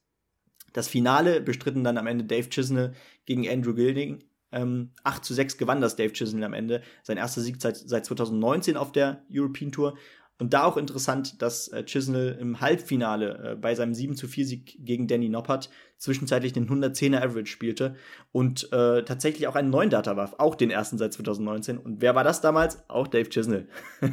[0.74, 2.92] Das Finale bestritten dann am Ende Dave Chisnell
[3.24, 4.24] gegen Andrew Gilding.
[4.52, 6.82] Ähm, 8 zu 6 gewann das Dave Chisnell am Ende.
[7.02, 9.96] Sein erster Sieg seit, seit 2019 auf der European Tour.
[10.38, 14.46] Und da auch interessant, dass äh, Chisnell im Halbfinale äh, bei seinem 7 zu 4
[14.46, 17.96] Sieg gegen Danny Noppert zwischenzeitlich den 110er Average spielte
[18.33, 21.79] und äh, tatsächlich auch einen neuen Data warf, auch den ersten seit 2019.
[21.79, 22.88] Und wer war das damals?
[22.90, 23.66] Auch Dave Chisnell.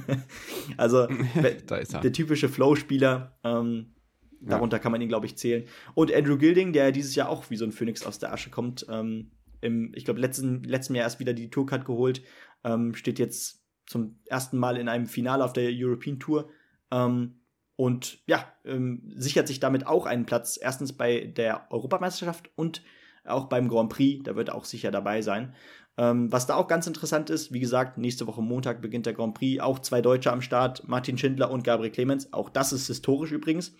[0.78, 1.08] also
[1.38, 3.38] der typische Flow-Spieler.
[3.44, 3.94] Ähm,
[4.40, 4.84] darunter ja.
[4.84, 5.66] kann man ihn, glaube ich, zählen.
[5.94, 8.86] Und Andrew Gilding, der dieses Jahr auch wie so ein Phönix aus der Asche kommt,
[8.90, 9.32] ähm,
[9.62, 12.22] im, ich glaube, letzten, letzten Jahr erst wieder die Tourcard geholt,
[12.64, 16.50] ähm, steht jetzt zum ersten Mal in einem Finale auf der European Tour.
[16.92, 17.40] Ähm,
[17.76, 20.60] und ja, ähm, sichert sich damit auch einen Platz.
[20.62, 22.84] Erstens bei der Europameisterschaft und
[23.26, 24.24] auch beim Grand Prix.
[24.24, 25.56] Da wird er auch sicher dabei sein.
[25.98, 29.36] Ähm, was da auch ganz interessant ist, wie gesagt, nächste Woche Montag beginnt der Grand
[29.36, 29.62] Prix.
[29.62, 32.34] Auch zwei Deutsche am Start, Martin Schindler und Gabriel Clemens.
[32.34, 33.74] Auch das ist historisch übrigens.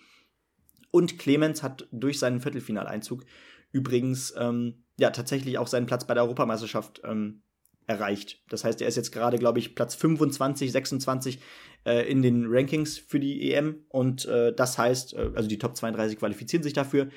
[0.90, 3.24] Und Clemens hat durch seinen Viertelfinaleinzug
[3.72, 7.42] übrigens ähm, ja tatsächlich auch seinen Platz bei der Europameisterschaft ähm,
[7.86, 8.42] erreicht.
[8.48, 11.38] Das heißt, er ist jetzt gerade, glaube ich, Platz 25, 26
[11.84, 13.84] äh, in den Rankings für die EM.
[13.88, 17.08] Und äh, das heißt, äh, also die Top 32 qualifizieren sich dafür.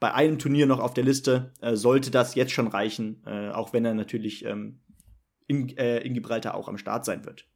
[0.00, 3.72] Bei einem Turnier noch auf der Liste äh, sollte das jetzt schon reichen, äh, auch
[3.72, 4.80] wenn er natürlich ähm,
[5.46, 7.46] in, äh, in Gibraltar auch am Start sein wird.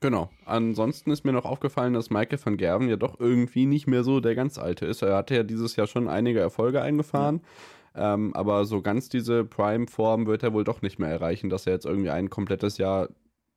[0.00, 0.30] Genau.
[0.44, 4.20] Ansonsten ist mir noch aufgefallen, dass Michael van Gerven ja doch irgendwie nicht mehr so
[4.20, 5.02] der ganz alte ist.
[5.02, 7.40] Er hatte ja dieses Jahr schon einige Erfolge eingefahren.
[7.42, 11.66] Ja ähm, aber so ganz diese Prime-Form wird er wohl doch nicht mehr erreichen, dass
[11.66, 13.08] er jetzt irgendwie ein komplettes Jahr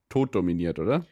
[0.08, 1.06] tot dominiert, oder?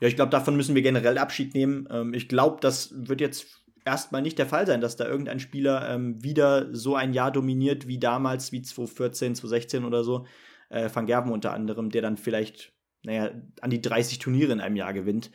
[0.00, 1.88] Ja, ich glaube, davon müssen wir generell Abschied nehmen.
[1.90, 5.88] Ähm, ich glaube, das wird jetzt erstmal nicht der Fall sein, dass da irgendein Spieler
[5.88, 10.26] ähm, wieder so ein Jahr dominiert wie damals, wie 2014, 2016 oder so.
[10.68, 12.72] Äh, Van Gerven unter anderem, der dann vielleicht,
[13.04, 15.30] naja, an die 30 Turniere in einem Jahr gewinnt.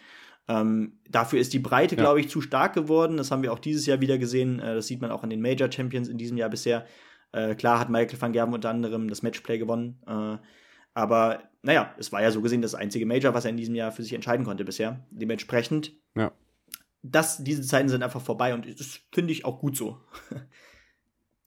[0.48, 2.02] Ähm, dafür ist die Breite, ja.
[2.02, 3.18] glaube ich, zu stark geworden.
[3.18, 4.60] Das haben wir auch dieses Jahr wieder gesehen.
[4.60, 6.86] Äh, das sieht man auch an den Major Champions in diesem Jahr bisher.
[7.32, 10.00] Äh, klar hat Michael van Gerben unter anderem das Matchplay gewonnen.
[10.08, 10.38] Äh,
[10.94, 13.92] aber naja, es war ja so gesehen das einzige Major, was er in diesem Jahr
[13.92, 15.06] für sich entscheiden konnte bisher.
[15.12, 16.32] Dementsprechend, ja.
[17.04, 19.98] das, diese Zeiten sind einfach vorbei und das finde ich auch gut so.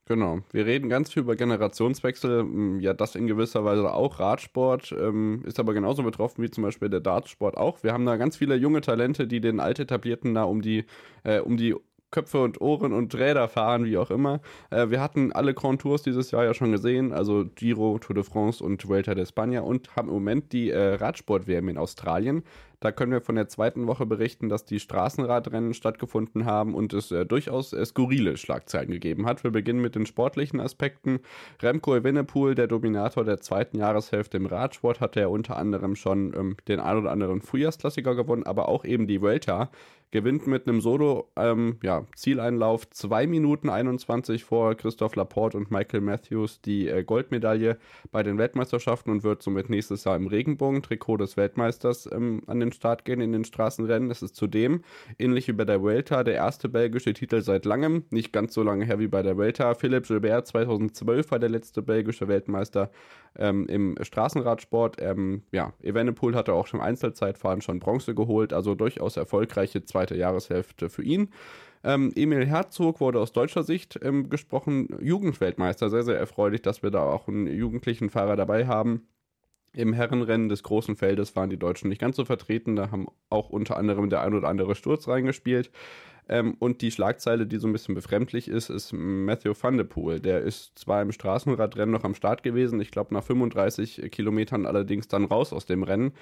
[0.06, 0.40] Genau.
[0.52, 2.78] Wir reden ganz viel über Generationswechsel.
[2.80, 4.20] Ja, das in gewisser Weise auch.
[4.20, 7.82] Radsport ähm, ist aber genauso betroffen wie zum Beispiel der Dartsport auch.
[7.82, 10.84] Wir haben da ganz viele junge Talente, die den Altetablierten da um die,
[11.22, 11.74] äh, um die
[12.14, 14.40] Köpfe und Ohren und Räder fahren, wie auch immer.
[14.70, 18.22] Äh, wir hatten alle Grand Tours dieses Jahr ja schon gesehen, also Giro, Tour de
[18.22, 22.44] France und Vuelta de España und haben im Moment die äh, Radsport-WM in Australien.
[22.84, 27.10] Da können wir von der zweiten Woche berichten, dass die Straßenradrennen stattgefunden haben und es
[27.10, 29.42] äh, durchaus äh, skurrile Schlagzeilen gegeben hat.
[29.42, 31.20] Wir beginnen mit den sportlichen Aspekten.
[31.62, 36.56] Remco Evenepoel, der Dominator der zweiten Jahreshälfte im Radsport, hatte ja unter anderem schon ähm,
[36.68, 39.70] den ein oder anderen Frühjahrsklassiker gewonnen, aber auch eben die Vuelta
[40.14, 46.02] gewinnt mit einem Solo ähm, ja, Zieleinlauf 2 Minuten 21 vor Christoph Laporte und Michael
[46.02, 47.78] Matthews die äh, Goldmedaille
[48.12, 52.70] bei den Weltmeisterschaften und wird somit nächstes Jahr im Regenbogen-Trikot des Weltmeisters ähm, an den
[52.70, 54.08] Start gehen in den Straßenrennen.
[54.08, 54.82] Es ist zudem,
[55.18, 58.84] ähnlich wie bei der Vuelta, der erste belgische Titel seit langem, nicht ganz so lange
[58.84, 59.74] her wie bei der Vuelta.
[59.74, 62.92] Philipp Gilbert 2012 war der letzte belgische Weltmeister
[63.36, 64.96] ähm, im Straßenradsport.
[65.00, 70.88] Ähm, ja, Evenepoel hatte auch schon Einzelzeitfahren schon Bronze geholt, also durchaus erfolgreiche zweite Jahreshälfte
[70.88, 71.28] für ihn.
[71.82, 75.90] Ähm, Emil Herzog wurde aus deutscher Sicht ähm, gesprochen, Jugendweltmeister.
[75.90, 79.06] Sehr, sehr erfreulich, dass wir da auch einen jugendlichen Fahrer dabei haben.
[79.74, 82.76] Im Herrenrennen des großen Feldes waren die Deutschen nicht ganz so vertreten.
[82.76, 85.70] Da haben auch unter anderem der ein oder andere Sturz reingespielt.
[86.28, 90.20] Ähm, und die Schlagzeile, die so ein bisschen befremdlich ist, ist Matthew van der Poel.
[90.20, 95.08] Der ist zwar im Straßenradrennen noch am Start gewesen, ich glaube nach 35 Kilometern allerdings
[95.08, 96.12] dann raus aus dem Rennen,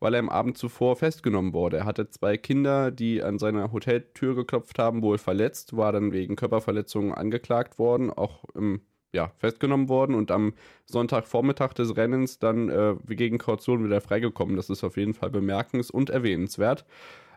[0.00, 1.78] weil er am Abend zuvor festgenommen wurde.
[1.78, 6.34] Er hatte zwei Kinder, die an seiner Hoteltür geklopft haben, wohl verletzt, war dann wegen
[6.34, 8.80] Körperverletzungen angeklagt worden, auch im
[9.14, 10.54] ja, festgenommen worden und am
[10.86, 14.56] Sonntagvormittag des Rennens dann äh, gegen Kaution wieder freigekommen.
[14.56, 16.86] Das ist auf jeden Fall bemerkens- und erwähnenswert.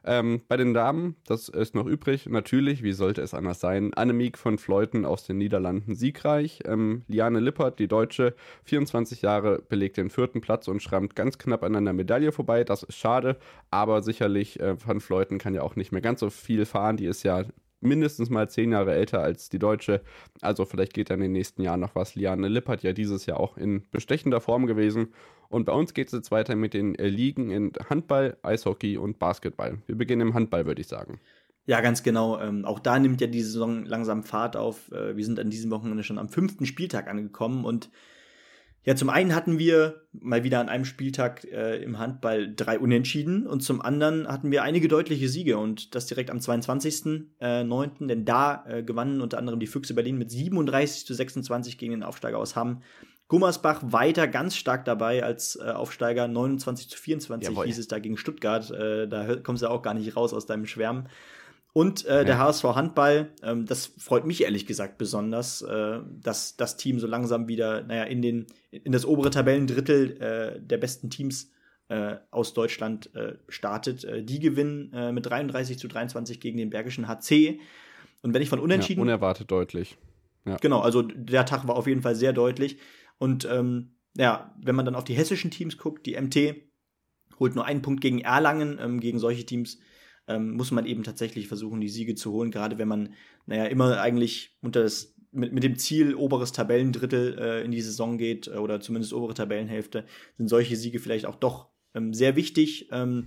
[0.06, 4.38] Ähm, bei den Damen, das ist noch übrig, natürlich, wie sollte es anders sein, Annemiek
[4.38, 6.60] von Fleuten aus den Niederlanden siegreich.
[6.65, 11.63] Ähm, Liane Lippert, die Deutsche, 24 Jahre, belegt den vierten Platz und schrammt ganz knapp
[11.63, 12.63] an einer Medaille vorbei.
[12.63, 13.38] Das ist schade,
[13.72, 16.98] aber sicherlich, äh, Van Fleuten kann ja auch nicht mehr ganz so viel fahren.
[16.98, 17.44] Die ist ja
[17.86, 20.02] mindestens mal zehn Jahre älter als die Deutsche.
[20.41, 22.15] Also vielleicht geht dann in den nächsten Jahren noch was.
[22.15, 25.13] Liane Lippert ja dieses Jahr auch in bestechender Form gewesen.
[25.50, 29.19] Und bei uns geht es jetzt weiter mit den äh, Ligen in Handball, Eishockey und
[29.19, 29.78] Basketball.
[29.86, 31.19] Wir beginnen im Handball, würde ich sagen.
[31.67, 32.39] Ja, ganz genau.
[32.39, 34.91] Ähm, auch da nimmt ja die Saison langsam Fahrt auf.
[34.91, 37.89] Äh, wir sind an diesem Wochenende schon am fünften Spieltag angekommen und
[38.86, 43.48] Ja, zum einen hatten wir mal wieder an einem Spieltag äh, im Handball drei Unentschieden
[43.48, 48.26] und zum anderen hatten wir einige deutliche Siege und das direkt am 22.09., äh, denn
[48.26, 52.38] da äh, gewannen unter anderem die Füchse Berlin mit 37 zu 26 gegen den Aufsteiger
[52.38, 52.84] aus Hamm.
[53.28, 57.65] Gummersbach weiter ganz stark dabei als äh, Aufsteiger 29 zu 24 Jawohl.
[57.65, 58.69] hieß es da gegen Stuttgart.
[58.69, 61.10] Äh, da kommst du auch gar nicht raus aus deinem Schwärmen.
[61.78, 66.78] Und äh, der HSV Handball, ähm, das freut mich ehrlich gesagt besonders, äh, dass das
[66.78, 71.52] Team so langsam wieder, naja, in den in das obere Tabellendrittel äh, der besten Teams
[71.90, 74.06] äh, aus Deutschland äh, startet.
[74.06, 77.60] Äh, die gewinnen äh, mit 33 zu 23 gegen den Bergischen HC.
[78.22, 79.02] Und wenn ich von Unentschieden.
[79.02, 79.98] Ja, unerwartet deutlich.
[80.46, 80.56] Ja.
[80.56, 82.78] Genau, also der Tag war auf jeden Fall sehr deutlich.
[83.18, 86.56] Und ähm, ja, wenn man dann auf die hessischen Teams guckt, die MT
[87.38, 89.78] holt nur einen Punkt gegen Erlangen, ähm, gegen solche Teams
[90.28, 93.14] ähm, muss man eben tatsächlich versuchen, die Siege zu holen, gerade wenn man,
[93.46, 98.18] naja, immer eigentlich unter das, mit, mit dem Ziel oberes Tabellendrittel äh, in die Saison
[98.18, 102.90] geht, äh, oder zumindest obere Tabellenhälfte, sind solche Siege vielleicht auch doch ähm, sehr wichtig.
[102.92, 103.26] Ähm,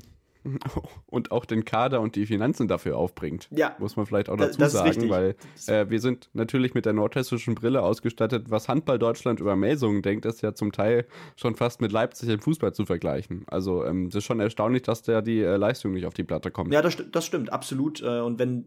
[1.07, 3.49] und auch den Kader und die Finanzen dafür aufbringt.
[3.51, 3.77] Ja.
[3.79, 7.83] Muss man vielleicht auch dazu sagen, weil äh, wir sind natürlich mit der nordhessischen Brille
[7.83, 8.51] ausgestattet.
[8.51, 11.07] Was Handball Deutschland über Melsungen denkt, ist ja zum Teil
[11.37, 13.45] schon fast mit Leipzig im Fußball zu vergleichen.
[13.49, 16.51] Also ähm, es ist schon erstaunlich, dass da die äh, Leistung nicht auf die Platte
[16.51, 16.73] kommt.
[16.73, 18.03] Ja, das, das stimmt, absolut.
[18.03, 18.67] Äh, und wenn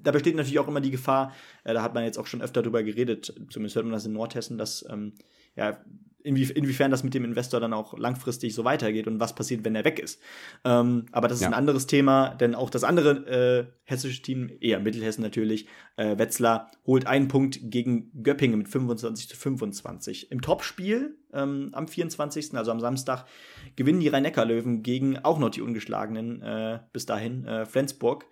[0.00, 1.32] da besteht natürlich auch immer die Gefahr,
[1.64, 4.12] äh, da hat man jetzt auch schon öfter drüber geredet, zumindest hört man das in
[4.12, 5.12] Nordhessen, dass ähm,
[5.56, 5.78] ja,
[6.22, 9.74] inwie inwiefern das mit dem Investor dann auch langfristig so weitergeht und was passiert, wenn
[9.74, 10.20] er weg ist.
[10.64, 11.48] Ähm, aber das ist ja.
[11.48, 16.70] ein anderes Thema, denn auch das andere äh, hessische Team, eher Mittelhessen natürlich, äh, Wetzlar,
[16.86, 20.30] holt einen Punkt gegen Göppingen mit 25 zu 25.
[20.32, 23.26] Im Topspiel ähm, am 24., also am Samstag,
[23.76, 28.26] gewinnen die Rhein-Neckar-Löwen gegen auch noch die ungeschlagenen äh, bis dahin, äh, Flensburg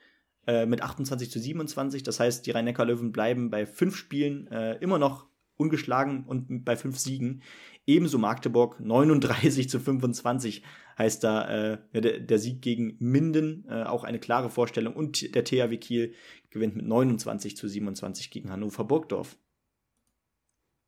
[0.47, 2.03] äh, mit 28 zu 27.
[2.03, 6.99] Das heißt, die Rhein-Neckar-Löwen bleiben bei fünf Spielen äh, immer noch ungeschlagen und bei fünf
[6.99, 7.43] Siegen.
[7.87, 10.63] Ebenso Magdeburg 39 zu 25
[10.99, 14.95] heißt da äh, der, der, Sieg gegen Minden, äh, auch eine klare Vorstellung.
[14.95, 16.15] Und der THW Kiel
[16.51, 19.37] gewinnt mit 29 zu 27 gegen Hannover Burgdorf.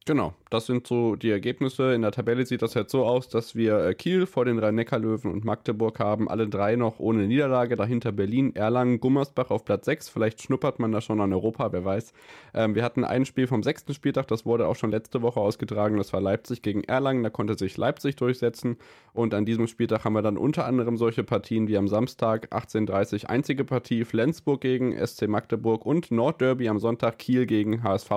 [0.09, 1.93] Genau, das sind so die Ergebnisse.
[1.93, 5.31] In der Tabelle sieht das jetzt so aus, dass wir äh, Kiel vor den Rhein-Neckar-Löwen
[5.31, 7.77] und Magdeburg haben, alle drei noch ohne Niederlage.
[7.77, 10.09] Dahinter Berlin, Erlangen, Gummersbach auf Platz 6.
[10.09, 12.15] Vielleicht schnuppert man da schon an Europa, wer weiß.
[12.55, 15.99] Ähm, wir hatten ein Spiel vom sechsten Spieltag, das wurde auch schon letzte Woche ausgetragen.
[15.99, 18.79] Das war Leipzig gegen Erlangen, da konnte sich Leipzig durchsetzen.
[19.13, 23.27] Und an diesem Spieltag haben wir dann unter anderem solche Partien wie am Samstag 18.30
[23.27, 28.11] einzige Partie Flensburg gegen SC Magdeburg und Nordderby am Sonntag Kiel gegen HSV.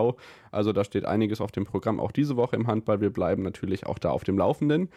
[0.53, 3.01] Also da steht einiges auf dem Programm auch diese Woche im Handball.
[3.01, 4.89] Wir bleiben natürlich auch da auf dem Laufenden.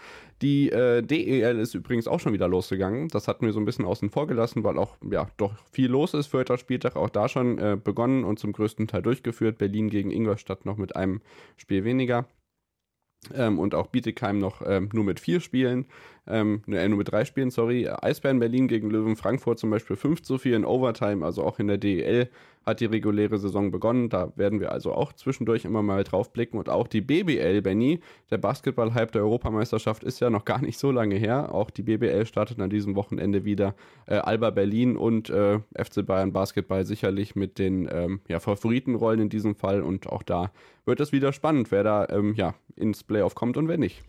[0.43, 3.09] Die äh, DEL ist übrigens auch schon wieder losgegangen.
[3.09, 6.15] Das hatten wir so ein bisschen außen vor gelassen, weil auch ja doch viel los
[6.15, 6.29] ist.
[6.29, 9.59] Vierter Spieltag auch da schon äh, begonnen und zum größten Teil durchgeführt.
[9.59, 11.21] Berlin gegen Ingolstadt noch mit einem
[11.57, 12.27] Spiel weniger.
[13.33, 15.87] Ähm, und auch Bietigheim noch ähm, nur mit vier Spielen,
[16.27, 17.89] ähm, ne, nur mit drei Spielen, sorry.
[17.89, 21.69] Eisbären Berlin gegen Löwen Frankfurt zum Beispiel 5 zu 4 in Overtime, also auch in
[21.69, 22.29] der DEL
[22.65, 24.09] hat die reguläre Saison begonnen.
[24.09, 26.59] Da werden wir also auch zwischendurch immer mal drauf blicken.
[26.59, 30.91] Und auch die BBL, Benny, der Basketball-Hype der Europameisterschaft ist ja noch gar nicht so
[30.91, 31.55] lange her.
[31.55, 33.75] Auch die BBL startet an diesem Wochenende wieder.
[34.07, 39.29] Äh, Alba Berlin und äh, FC Bayern Basketball sicherlich mit den ähm, ja, Favoritenrollen in
[39.29, 39.83] diesem Fall.
[39.83, 40.51] Und auch da
[40.87, 44.03] wird es wieder spannend, wer da ähm, ja, ins Playoff kommt und wer nicht.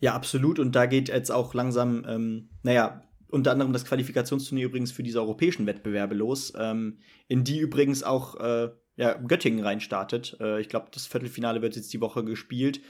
[0.00, 0.58] Ja, absolut.
[0.58, 5.20] Und da geht jetzt auch langsam, ähm, naja, unter anderem das Qualifikationsturnier übrigens für diese
[5.20, 10.36] europäischen Wettbewerbe los, ähm, in die übrigens auch äh, ja, Göttingen reinstartet.
[10.40, 12.80] Äh, ich glaube, das Viertelfinale wird jetzt die Woche gespielt.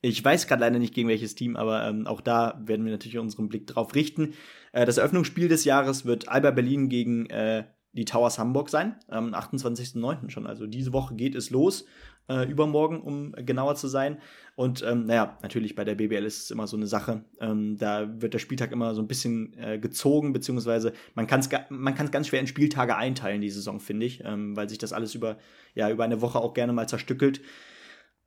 [0.00, 3.18] Ich weiß gerade leider nicht gegen welches Team, aber ähm, auch da werden wir natürlich
[3.18, 4.34] unseren Blick drauf richten.
[4.72, 9.34] Äh, das Eröffnungsspiel des Jahres wird Alba Berlin gegen äh, die Towers Hamburg sein, am
[9.34, 10.28] 28.09.
[10.28, 10.46] schon.
[10.46, 11.86] Also diese Woche geht es los
[12.28, 14.18] äh, übermorgen, um genauer zu sein.
[14.56, 17.24] Und ähm, naja, natürlich bei der BBL ist es immer so eine Sache.
[17.40, 21.48] Ähm, da wird der Spieltag immer so ein bisschen äh, gezogen, beziehungsweise man kann es
[21.70, 25.14] man ganz schwer in Spieltage einteilen, die Saison, finde ich, ähm, weil sich das alles
[25.14, 25.38] über,
[25.74, 27.40] ja, über eine Woche auch gerne mal zerstückelt.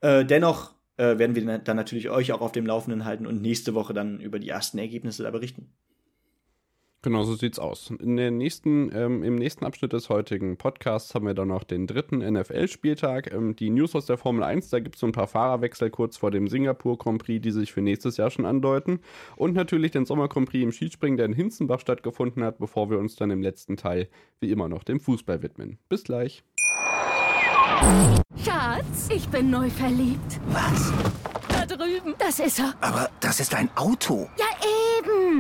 [0.02, 3.74] Äh, dennoch äh, werden wir dann natürlich euch auch auf dem Laufenden halten und nächste
[3.74, 5.74] Woche dann über die ersten Ergebnisse da berichten.
[7.08, 7.90] Genau, so sieht's aus.
[8.02, 11.88] In der nächsten, ähm, Im nächsten Abschnitt des heutigen Podcasts haben wir dann noch den
[11.88, 13.32] dritten NFL-Spieltag.
[13.32, 16.18] Ähm, die News aus der Formel 1, da gibt es so ein paar Fahrerwechsel kurz
[16.18, 19.00] vor dem Singapur Grand Prix, die sich für nächstes Jahr schon andeuten.
[19.38, 23.00] Und natürlich den Sommer Grand Prix im Skispringen, der in Hinzenbach stattgefunden hat, bevor wir
[23.00, 24.10] uns dann im letzten Teil
[24.42, 25.78] wie immer noch dem Fußball widmen.
[25.88, 26.44] Bis gleich.
[28.44, 30.42] Schatz, ich bin neu verliebt.
[30.50, 30.92] Was?
[31.48, 32.16] Da drüben.
[32.20, 32.74] Das ist er.
[32.82, 34.28] Aber das ist ein Auto.
[34.38, 34.46] Ja,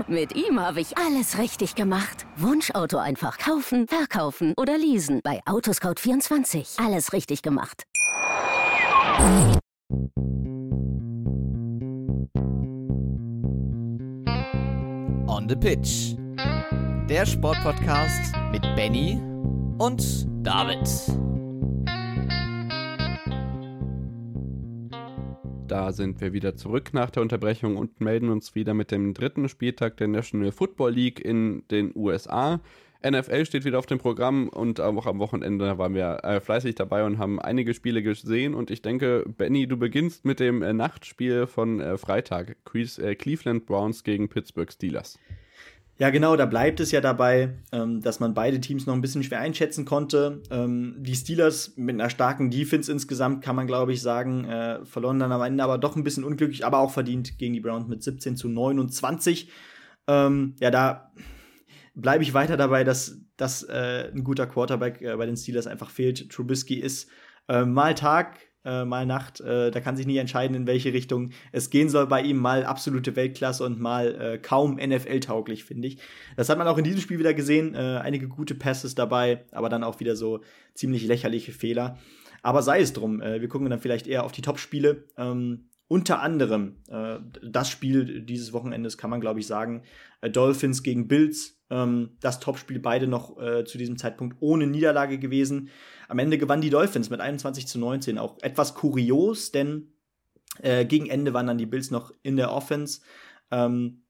[0.07, 2.25] mit ihm habe ich alles richtig gemacht.
[2.35, 5.21] Wunschauto einfach kaufen, verkaufen oder leasen.
[5.23, 6.83] Bei Autoscout24.
[6.85, 7.83] Alles richtig gemacht.
[15.27, 16.15] On the Pitch.
[17.09, 19.19] Der Sportpodcast mit Benny
[19.79, 20.87] und David.
[25.67, 29.49] Da sind wir wieder zurück nach der Unterbrechung und melden uns wieder mit dem dritten
[29.49, 32.61] Spieltag der National Football League in den USA.
[33.05, 37.03] NFL steht wieder auf dem Programm und auch am Wochenende waren wir äh, fleißig dabei
[37.03, 38.55] und haben einige Spiele gesehen.
[38.55, 43.65] Und ich denke, Benny, du beginnst mit dem äh, Nachtspiel von äh, Freitag: äh, Cleveland
[43.65, 45.19] Browns gegen Pittsburgh Steelers.
[45.99, 49.23] Ja, genau, da bleibt es ja dabei, ähm, dass man beide Teams noch ein bisschen
[49.23, 50.43] schwer einschätzen konnte.
[50.51, 55.17] Ähm, die Steelers mit einer starken Defense insgesamt, kann man glaube ich sagen, äh, verloren
[55.17, 58.03] dann am Ende aber doch ein bisschen unglücklich, aber auch verdient gegen die Browns mit
[58.03, 59.49] 17 zu 29.
[60.07, 61.11] Ähm, ja, da
[61.95, 65.89] bleibe ich weiter dabei, dass, dass äh, ein guter Quarterback äh, bei den Steelers einfach
[65.89, 66.31] fehlt.
[66.31, 67.09] Trubisky ist
[67.47, 69.39] äh, mal Tag, äh, mal Nacht.
[69.39, 72.37] Äh, da kann sich nicht entscheiden, in welche Richtung es gehen soll bei ihm.
[72.37, 75.99] Mal absolute Weltklasse und mal äh, kaum NFL-tauglich, finde ich.
[76.35, 77.73] Das hat man auch in diesem Spiel wieder gesehen.
[77.73, 80.41] Äh, einige gute Passes dabei, aber dann auch wieder so
[80.73, 81.97] ziemlich lächerliche Fehler.
[82.43, 85.05] Aber sei es drum, äh, wir gucken dann vielleicht eher auf die Top-Spiele.
[85.17, 89.83] Ähm, unter anderem äh, das Spiel dieses Wochenendes kann man, glaube ich, sagen.
[90.21, 91.56] Dolphins gegen Bills.
[91.69, 95.69] Ähm, das Topspiel beide noch äh, zu diesem Zeitpunkt ohne Niederlage gewesen.
[96.07, 98.17] Am Ende gewannen die Dolphins mit 21 zu 19.
[98.17, 99.93] Auch etwas kurios, denn
[100.61, 103.01] äh, gegen Ende waren dann die Bills noch in der Offense.
[103.51, 104.03] Ähm,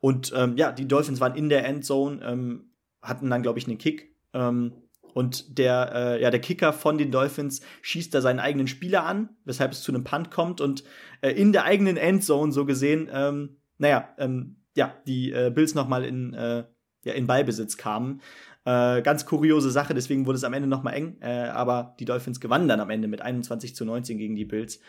[0.00, 3.78] und ähm, ja, die Dolphins waren in der Endzone, ähm, hatten dann, glaube ich, einen
[3.78, 4.14] Kick.
[4.32, 4.72] Ähm,
[5.14, 9.30] und der, äh, ja, der Kicker von den Dolphins schießt da seinen eigenen Spieler an,
[9.44, 10.84] weshalb es zu einem Punt kommt und
[11.20, 16.04] äh, in der eigenen Endzone so gesehen, ähm, naja, ähm, ja, die äh, Bills nochmal
[16.04, 16.64] in, äh,
[17.04, 18.20] ja, in Ballbesitz kamen.
[18.64, 22.40] Äh, ganz kuriose Sache, deswegen wurde es am Ende nochmal eng, äh, aber die Dolphins
[22.40, 24.80] gewannen dann am Ende mit 21 zu 19 gegen die Bills.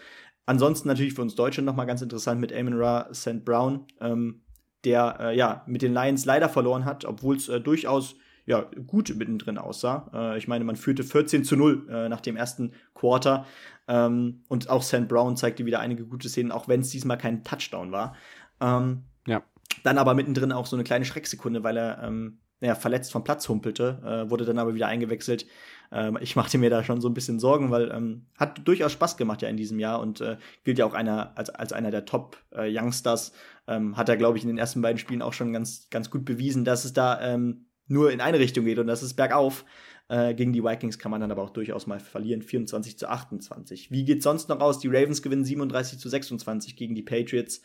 [0.45, 3.45] Ansonsten natürlich für uns Deutsche nochmal ganz interessant mit Amon Ra St.
[3.45, 4.41] Brown, ähm,
[4.84, 9.15] der äh, ja mit den Lions leider verloren hat, obwohl es äh, durchaus ja, gut
[9.15, 10.10] mittendrin aussah.
[10.13, 13.45] Äh, ich meine, man führte 14 zu 0 äh, nach dem ersten Quarter.
[13.88, 15.08] Ähm, und auch St.
[15.08, 18.15] Brown zeigte wieder einige gute Szenen, auch wenn es diesmal kein Touchdown war.
[18.60, 19.43] Ähm, ja.
[19.84, 23.49] Dann aber mittendrin auch so eine kleine Schrecksekunde, weil er ähm, ja, verletzt vom Platz
[23.49, 25.47] humpelte, äh, wurde dann aber wieder eingewechselt.
[25.91, 29.17] Ähm, ich machte mir da schon so ein bisschen Sorgen, weil ähm, hat durchaus Spaß
[29.17, 32.05] gemacht ja in diesem Jahr und äh, gilt ja auch einer als, als einer der
[32.05, 33.29] Top-Youngsters.
[33.67, 36.10] Äh, ähm, hat er, glaube ich, in den ersten beiden Spielen auch schon ganz, ganz
[36.10, 39.65] gut bewiesen, dass es da ähm, nur in eine Richtung geht und das ist bergauf.
[40.07, 43.91] Äh, gegen die Vikings kann man dann aber auch durchaus mal verlieren, 24 zu 28.
[43.91, 44.79] Wie geht's sonst noch aus?
[44.79, 47.62] Die Ravens gewinnen 37 zu 26 gegen die Patriots.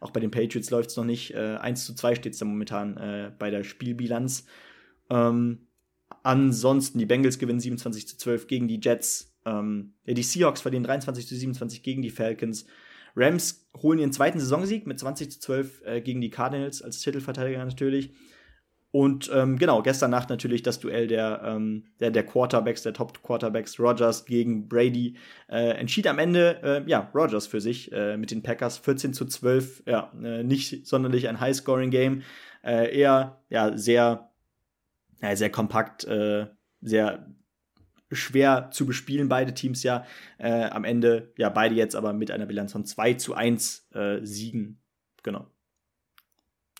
[0.00, 1.34] Auch bei den Patriots läuft es noch nicht.
[1.34, 4.46] Äh, 1 zu 2 steht es da momentan äh, bei der Spielbilanz.
[5.10, 5.66] Ähm,
[6.22, 9.34] ansonsten, die Bengals gewinnen 27 zu 12 gegen die Jets.
[9.44, 12.66] Ähm, die Seahawks verlieren 23 zu 27 gegen die Falcons.
[13.14, 17.64] Rams holen ihren zweiten Saisonsieg mit 20 zu 12 äh, gegen die Cardinals als Titelverteidiger
[17.64, 18.12] natürlich.
[18.92, 23.78] Und ähm, genau, gestern Nacht natürlich das Duell der, ähm, der, der Quarterbacks, der Top-Quarterbacks,
[23.78, 25.18] Rogers gegen Brady,
[25.48, 29.26] äh, entschied am Ende, äh, ja, Rogers für sich äh, mit den Packers 14 zu
[29.26, 32.22] 12, ja, äh, nicht sonderlich ein High-Scoring-Game,
[32.64, 34.30] äh, eher, ja, sehr,
[35.20, 36.46] ja, sehr kompakt, äh,
[36.80, 37.26] sehr
[38.12, 40.04] schwer zu bespielen, beide Teams ja,
[40.38, 44.80] am Ende, ja, beide jetzt aber mit einer Bilanz von 2 zu 1 äh, Siegen,
[45.24, 45.50] genau.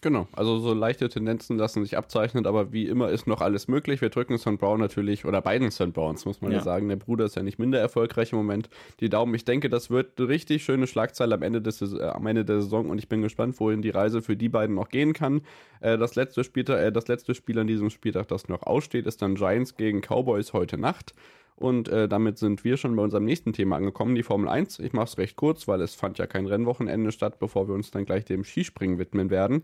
[0.03, 4.03] Genau, also so leichte Tendenzen lassen sich abzeichnen, aber wie immer ist noch alles möglich.
[4.03, 4.59] Wir drücken St.
[4.59, 5.95] Brown natürlich, oder beiden St.
[5.95, 6.59] Browns, muss man ja.
[6.59, 6.65] ja.
[6.65, 6.89] sagen.
[6.89, 8.69] Der Bruder ist ja nicht minder erfolgreich im Moment.
[9.01, 12.27] Die Daumen, ich denke, das wird eine richtig schöne Schlagzeile am Ende, des, äh, am
[12.27, 15.15] Ende der Saison und ich bin gespannt, wohin die Reise für die beiden noch gehen
[15.15, 15.41] kann.
[15.81, 19.23] Äh, das, letzte Spieltag, äh, das letzte Spiel an diesem Spieltag, das noch aussteht, ist
[19.23, 21.15] dann Giants gegen Cowboys heute Nacht.
[21.57, 24.79] Und äh, damit sind wir schon bei unserem nächsten Thema angekommen, die Formel 1.
[24.79, 27.91] Ich mache es recht kurz, weil es fand ja kein Rennwochenende statt, bevor wir uns
[27.91, 29.63] dann gleich dem Skispringen widmen werden.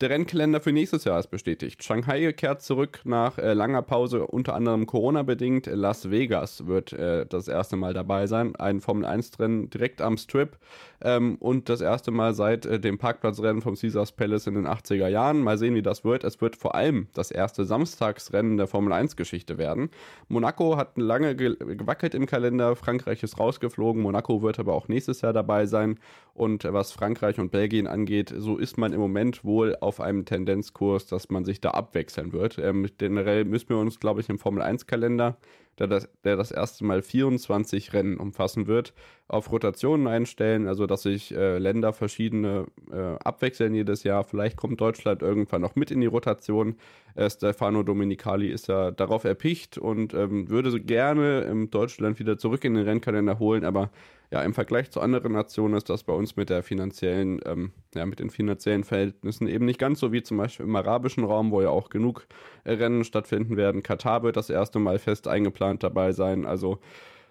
[0.00, 1.84] Der Rennkalender für nächstes Jahr ist bestätigt.
[1.84, 5.66] Shanghai kehrt zurück nach äh, langer Pause, unter anderem Corona-bedingt.
[5.66, 8.56] Las Vegas wird äh, das erste Mal dabei sein.
[8.56, 10.58] Ein Formel-1-Rennen direkt am Strip
[11.04, 15.06] ähm, und das erste Mal seit äh, dem Parkplatzrennen vom Caesars Palace in den 80er
[15.06, 15.42] Jahren.
[15.42, 16.24] Mal sehen, wie das wird.
[16.24, 19.90] Es wird vor allem das erste Samstagsrennen der Formel 1-Geschichte werden.
[20.28, 22.74] Monaco hat lange ge gewackelt im Kalender.
[22.74, 24.02] Frankreich ist rausgeflogen.
[24.02, 25.98] Monaco wird aber auch nächstes Jahr dabei sein.
[26.32, 31.06] Und was Frankreich und Belgien angeht, so ist man im Moment wohl auf einem Tendenzkurs,
[31.06, 32.58] dass man sich da abwechseln wird.
[32.58, 35.36] Ähm, generell müssen wir uns, glaube ich, im Formel 1-Kalender
[35.78, 38.94] der das, der das erste Mal 24 Rennen umfassen wird,
[39.28, 44.24] auf Rotationen einstellen, also dass sich äh, Länder verschiedene äh, abwechseln jedes Jahr.
[44.24, 46.76] Vielleicht kommt Deutschland irgendwann noch mit in die Rotation.
[47.14, 52.38] Äh, Stefano Domenicali ist ja darauf erpicht und ähm, würde so gerne in Deutschland wieder
[52.38, 53.90] zurück in den Rennkalender holen, aber
[54.30, 58.04] ja, im Vergleich zu anderen Nationen ist das bei uns mit der finanziellen, ähm, ja,
[58.04, 61.62] mit den finanziellen Verhältnissen eben nicht ganz so wie zum Beispiel im arabischen Raum, wo
[61.62, 62.26] ja auch genug
[62.64, 63.84] äh, Rennen stattfinden werden.
[63.84, 66.46] Katar wird das erste Mal fest eingeplant dabei sein.
[66.46, 66.80] Also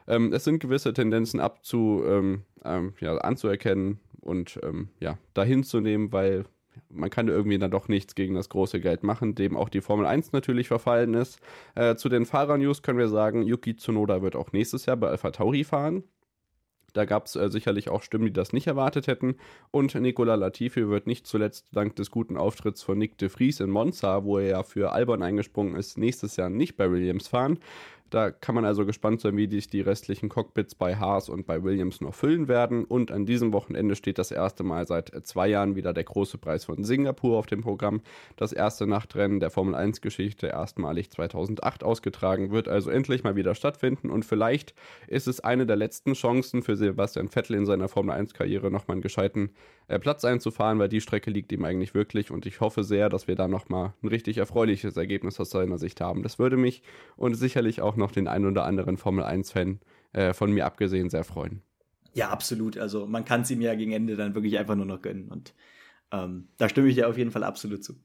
[0.08, 5.82] ähm, es sind gewisse Tendenzen abzu, ähm, ähm ja, anzuerkennen und ähm, ja, dahin zu
[5.82, 6.46] nehmen, weil
[6.90, 10.06] man kann irgendwie dann doch nichts gegen das große Geld machen, dem auch die Formel
[10.06, 11.40] 1 natürlich verfallen ist.
[11.76, 15.32] Äh, zu den Fahrer-News können wir sagen, Yuki Tsunoda wird auch nächstes Jahr bei Alpha
[15.32, 16.04] Tauri fahren.
[16.94, 19.36] Da gab es äh, sicherlich auch Stimmen, die das nicht erwartet hätten.
[19.72, 23.72] Und Nicola Latifi wird nicht zuletzt dank des guten Auftritts von Nick de Vries in
[23.72, 27.60] Monza, wo er ja für Albon eingesprungen ist, nächstes Jahr nicht bei Williams fahren.
[28.14, 31.64] Da kann man also gespannt sein, wie sich die restlichen Cockpits bei Haas und bei
[31.64, 32.86] Williams noch füllen werden.
[32.86, 36.64] Und an diesem Wochenende steht das erste Mal seit zwei Jahren wieder der große Preis
[36.66, 38.02] von Singapur auf dem Programm.
[38.36, 44.12] Das erste Nachtrennen der Formel 1-Geschichte, erstmalig 2008 ausgetragen, wird also endlich mal wieder stattfinden.
[44.12, 44.76] Und vielleicht
[45.08, 49.02] ist es eine der letzten Chancen für Sebastian Vettel in seiner Formel 1-Karriere nochmal einen
[49.02, 49.50] gescheiten
[49.88, 52.32] äh, Platz einzufahren, weil die Strecke liegt ihm eigentlich wirklich.
[52.32, 56.00] Und ich hoffe sehr, dass wir da nochmal ein richtig erfreuliches Ergebnis aus seiner Sicht
[56.00, 56.22] haben.
[56.22, 56.84] Das würde mich
[57.18, 59.80] und sicherlich auch noch noch den einen oder anderen Formel 1-Fan
[60.12, 61.62] äh, von mir abgesehen sehr freuen.
[62.14, 62.78] Ja, absolut.
[62.78, 65.30] Also man kann es ihm ja gegen Ende dann wirklich einfach nur noch gönnen.
[65.30, 65.54] Und
[66.12, 67.96] ähm, da stimme ich dir auf jeden Fall absolut zu.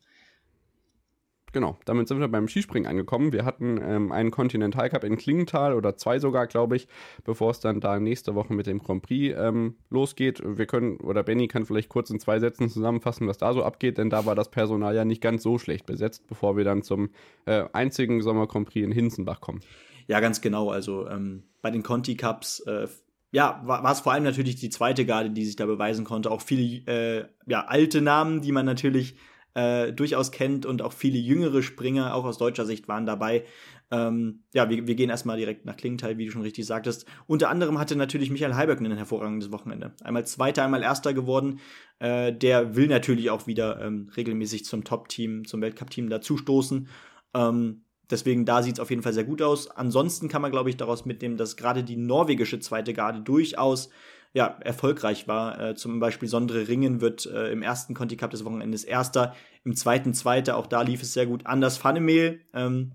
[1.53, 3.33] Genau, damit sind wir beim Skispringen angekommen.
[3.33, 6.89] Wir hatten ähm, einen Continental Cup in Klingenthal oder zwei sogar, glaube ich,
[7.25, 10.43] bevor es dann da nächste Woche mit dem Grand Prix ähm, losgeht.
[10.45, 13.97] Wir können, oder Benny kann vielleicht kurz in zwei Sätzen zusammenfassen, was da so abgeht,
[13.97, 17.11] denn da war das Personal ja nicht ganz so schlecht besetzt, bevor wir dann zum
[17.47, 19.61] äh, einzigen Sommer Grand Prix in Hinzenbach kommen.
[20.07, 20.71] Ja, ganz genau.
[20.71, 22.89] Also ähm, bei den Conti Cups, äh,
[23.31, 26.31] ja, war, es vor allem natürlich die zweite Garde, die sich da beweisen konnte.
[26.31, 29.17] Auch viele äh, ja, alte Namen, die man natürlich
[29.55, 33.45] äh, durchaus kennt und auch viele jüngere Springer, auch aus deutscher Sicht, waren dabei.
[33.91, 37.07] Ähm, ja, wir, wir gehen erstmal direkt nach Klingenthal, wie du schon richtig sagtest.
[37.27, 39.95] Unter anderem hatte natürlich Michael Heiberg ein hervorragendes Wochenende.
[40.03, 41.61] Einmal Zweiter, einmal Erster geworden.
[41.99, 46.89] Äh, der will natürlich auch wieder ähm, regelmäßig zum Top-Team, zum Weltcup-Team dazustoßen.
[47.35, 49.71] Ähm, Deswegen da sieht es auf jeden Fall sehr gut aus.
[49.71, 53.91] Ansonsten kann man, glaube ich, daraus mitnehmen, dass gerade die norwegische zweite Garde durchaus
[54.33, 55.61] ja, erfolgreich war.
[55.61, 59.75] Äh, zum Beispiel Sondre Ringen wird äh, im ersten Conti Cup des Wochenendes Erster, im
[59.75, 61.47] zweiten Zweiter, auch da lief es sehr gut.
[61.47, 62.93] Anders Fannemehl, ähm,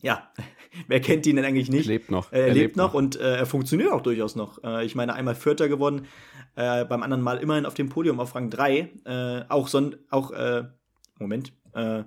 [0.00, 0.30] ja,
[0.88, 1.86] wer kennt ihn denn eigentlich nicht?
[1.86, 2.32] Lebt noch.
[2.32, 2.94] Äh, er, er, lebt noch, noch.
[2.94, 4.62] und äh, er funktioniert auch durchaus noch.
[4.64, 6.06] Äh, ich meine, einmal Vierter geworden,
[6.56, 8.90] äh, beim anderen Mal immerhin auf dem Podium auf Rang 3.
[9.04, 10.64] Äh, auch, Son auch äh,
[11.18, 12.04] Moment, äh,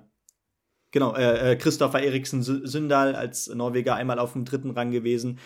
[0.96, 5.38] Genau, äh, äh, Christopher Eriksen Sündal als Norweger einmal auf dem dritten Rang gewesen,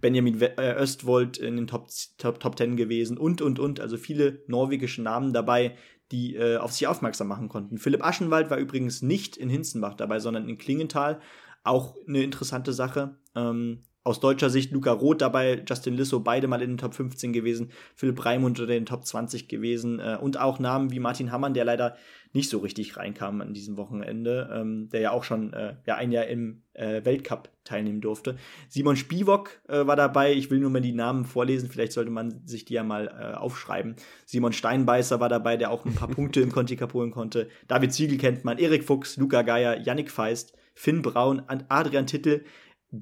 [0.00, 3.78] Benjamin äh, Östwold in den Top, Top, Top Ten gewesen und, und, und.
[3.78, 5.76] Also viele norwegische Namen dabei,
[6.10, 7.78] die äh, auf sich aufmerksam machen konnten.
[7.78, 11.20] Philipp Aschenwald war übrigens nicht in Hinzenbach dabei, sondern in Klingenthal.
[11.62, 13.16] Auch eine interessante Sache.
[13.36, 17.32] Ähm, aus deutscher Sicht Luca Roth dabei, Justin Lissow beide mal in den Top 15
[17.32, 21.54] gewesen, Philipp Raimund unter den Top 20 gewesen äh, und auch Namen wie Martin Hammann,
[21.54, 21.96] der leider
[22.32, 26.12] nicht so richtig reinkam an diesem Wochenende, ähm, der ja auch schon äh, ja, ein
[26.12, 28.36] Jahr im äh, Weltcup teilnehmen durfte.
[28.68, 32.46] Simon Spivok äh, war dabei, ich will nur mal die Namen vorlesen, vielleicht sollte man
[32.46, 33.96] sich die ja mal äh, aufschreiben.
[34.24, 37.48] Simon Steinbeißer war dabei, der auch ein paar Punkte im Conti Cup holen konnte.
[37.66, 42.44] David Ziegel kennt man, Erik Fuchs, Luca Geier, Yannick Feist, Finn Braun, Adrian Tittel,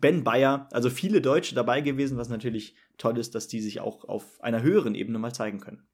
[0.00, 4.04] Ben Bayer, also viele Deutsche dabei gewesen, was natürlich toll ist, dass die sich auch
[4.04, 5.86] auf einer höheren Ebene mal zeigen können.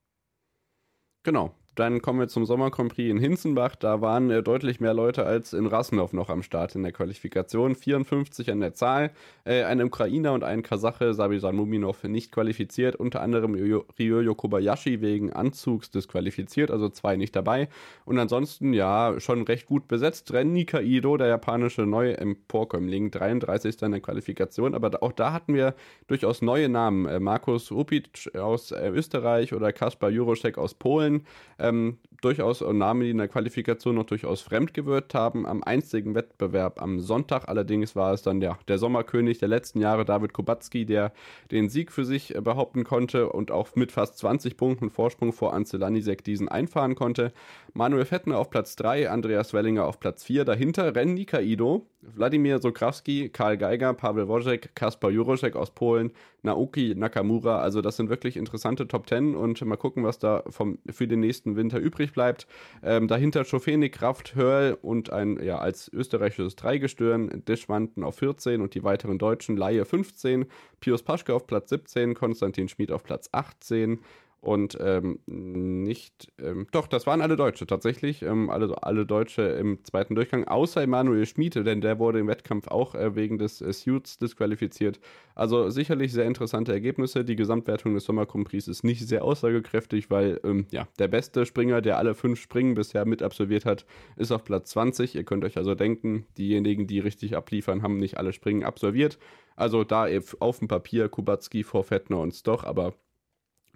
[1.22, 1.54] Genau.
[1.76, 3.76] Dann kommen wir zum Sommer Grand in Hinzenbach.
[3.76, 7.76] Da waren äh, deutlich mehr Leute als in Rasnov noch am Start in der Qualifikation.
[7.76, 9.12] 54 an der Zahl.
[9.44, 12.96] Äh, ein Ukrainer und ein Kasache, Sabisan Muminov, nicht qualifiziert.
[12.96, 17.68] Unter anderem Ryoyo Kobayashi wegen Anzugs disqualifiziert, also zwei nicht dabei.
[18.04, 20.32] Und ansonsten, ja, schon recht gut besetzt.
[20.32, 23.80] Renni Kaido, der japanische neue Emporkömmling, 33.
[23.82, 24.74] in der Qualifikation.
[24.74, 25.76] Aber auch da hatten wir
[26.08, 27.06] durchaus neue Namen.
[27.06, 31.22] Äh, Markus Rupic aus äh, Österreich oder Kaspar Juroszek aus Polen
[31.60, 35.46] ähm, durchaus Namen, die in der Qualifikation noch durchaus fremd gewirkt haben.
[35.46, 40.04] Am einzigen Wettbewerb am Sonntag allerdings war es dann ja, der Sommerkönig der letzten Jahre,
[40.04, 41.12] David Kubacki, der
[41.50, 45.54] den Sieg für sich äh, behaupten konnte und auch mit fast 20 Punkten Vorsprung vor
[45.54, 47.32] Ansel Lanisek diesen einfahren konnte.
[47.72, 50.44] Manuel Fettner auf Platz 3, Andreas Wellinger auf Platz 4.
[50.44, 56.12] Dahinter Renny Kaido, Wladimir Sokrawski, Karl Geiger, Pavel Wojek, Kaspar Juroszek aus Polen,
[56.42, 57.60] Naoki Nakamura.
[57.60, 61.20] Also das sind wirklich interessante Top 10 und mal gucken, was da vom, für den
[61.20, 62.46] nächsten Winter übrig übrig bleibt.
[62.82, 68.74] Ähm, dahinter Schofenik, Kraft, Hörl und ein ja, als österreichisches Dreigestirn, Deschwanden auf 14 und
[68.74, 70.46] die weiteren Deutschen Laie 15,
[70.80, 74.00] Pius Paschke auf Platz 17, Konstantin Schmid auf Platz 18,
[74.40, 79.84] und ähm, nicht, ähm, doch, das waren alle Deutsche tatsächlich, ähm, alle, alle Deutsche im
[79.84, 83.70] zweiten Durchgang, außer Emanuel Schmiede, denn der wurde im Wettkampf auch äh, wegen des äh,
[83.72, 84.98] Suits disqualifiziert.
[85.34, 87.22] Also sicherlich sehr interessante Ergebnisse.
[87.22, 91.98] Die Gesamtwertung des Sommer ist nicht sehr aussagekräftig, weil ähm, ja, der beste Springer, der
[91.98, 93.84] alle fünf Springen bisher mit absolviert hat,
[94.16, 95.16] ist auf Platz 20.
[95.16, 99.18] Ihr könnt euch also denken, diejenigen, die richtig abliefern, haben nicht alle Springen absolviert.
[99.54, 100.06] Also da
[100.38, 102.94] auf dem Papier Kubacki vor Fettner und Stoch, aber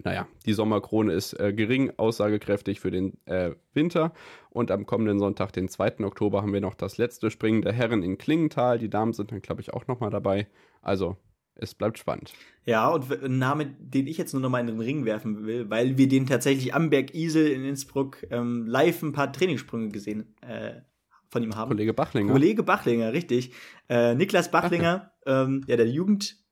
[0.03, 4.13] naja, die Sommerkrone ist äh, gering aussagekräftig für den äh, Winter.
[4.49, 5.99] Und am kommenden Sonntag, den 2.
[6.03, 8.77] Oktober, haben wir noch das letzte Springen der Herren in Klingenthal.
[8.77, 10.47] Die Damen sind dann, glaube ich, auch nochmal dabei.
[10.81, 11.17] Also,
[11.55, 12.33] es bleibt spannend.
[12.65, 15.97] Ja, und ein Name, den ich jetzt nur nochmal in den Ring werfen will, weil
[15.97, 20.81] wir den tatsächlich am Berg Isel in Innsbruck ähm, live ein paar Trainingssprünge gesehen äh,
[21.29, 21.69] von ihm haben.
[21.69, 22.31] Kollege Bachlinger.
[22.31, 23.53] Kollege Bachlinger, richtig.
[23.87, 26.44] Äh, Niklas Bachlinger, ähm, ja, der Jugend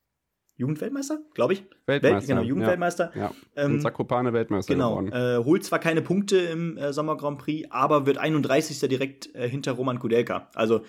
[0.56, 1.64] Jugendweltmeister, glaube ich.
[1.88, 2.18] Weltmeister.
[2.18, 3.12] Welt, genau, Jugendweltmeister.
[3.16, 3.32] Ja, ja.
[3.56, 5.12] Ähm, Zakopane Weltmeister genau, geworden.
[5.12, 8.80] Äh, holt zwar keine Punkte im äh, Sommer Grand Prix, aber wird 31.
[8.88, 10.49] direkt äh, hinter Roman Kudelka.
[10.54, 10.82] Also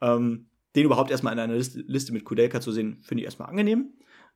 [0.00, 3.48] ähm, den überhaupt erstmal in einer Liste, Liste mit Kudelka zu sehen, finde ich erstmal
[3.48, 3.92] angenehm.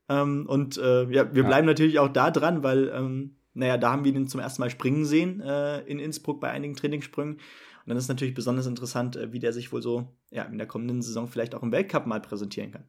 [0.09, 4.05] Ähm, und äh, ja, wir bleiben natürlich auch da dran, weil, ähm, naja, da haben
[4.05, 7.35] wir ihn zum ersten Mal springen sehen äh, in Innsbruck bei einigen Trainingssprüngen.
[7.35, 10.67] Und dann ist natürlich besonders interessant, äh, wie der sich wohl so ja, in der
[10.67, 12.85] kommenden Saison vielleicht auch im Weltcup mal präsentieren kann.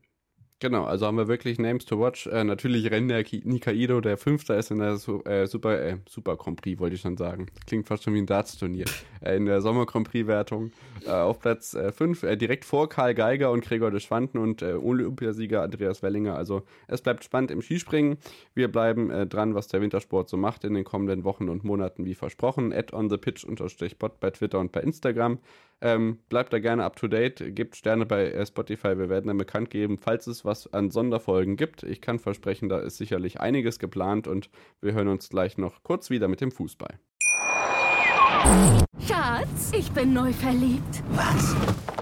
[0.60, 2.26] Genau, also haben wir wirklich Names to Watch.
[2.26, 6.60] Äh, natürlich Render Nikaido, der Fünfter ist in der Su äh, Super, äh, Super Grand
[6.60, 7.46] Prix, wollte ich schon sagen.
[7.68, 8.86] Klingt fast schon wie ein Darts-Turnier.
[9.20, 10.72] Äh, in der Sommer Grand Prix-Wertung
[11.08, 15.64] äh, auf Platz 5, äh, direkt vor Karl Geiger und Gregor de Schwanden und Olympiasieger
[15.64, 16.36] Andreas Wellinger.
[16.36, 18.18] Also es bleibt spannend im Skispringen.
[18.54, 22.14] Wir bleiben dran, was der Wintersport so macht in den kommenden Wochen und Monaten, wie
[22.14, 22.72] versprochen.
[22.72, 25.40] Add on the pitch unterstrich bot bei Twitter und bei Instagram.
[25.80, 29.38] Ähm, bleibt da gerne up to date, gebt Sterne bei äh, Spotify, wir werden dann
[29.38, 31.84] bekannt geben, falls es was an Sonderfolgen gibt.
[31.84, 34.50] Ich kann versprechen, da ist sicherlich einiges geplant und
[34.82, 37.00] wir hören uns gleich noch kurz wieder mit dem Fußball.
[39.06, 41.04] Schatz, ich bin neu verliebt.
[41.12, 41.56] Was?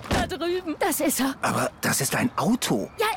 [0.09, 0.76] Da drüben.
[0.80, 1.36] Das ist er.
[1.41, 2.89] Aber das ist ein Auto.
[2.99, 3.07] Ja,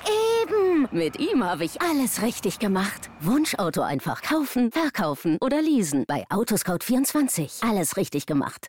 [0.43, 0.89] eben.
[0.91, 3.11] Mit ihm habe ich alles richtig gemacht.
[3.21, 6.05] Wunschauto einfach kaufen, verkaufen oder leasen.
[6.09, 7.69] Bei Autoscout24.
[7.69, 8.69] Alles richtig gemacht.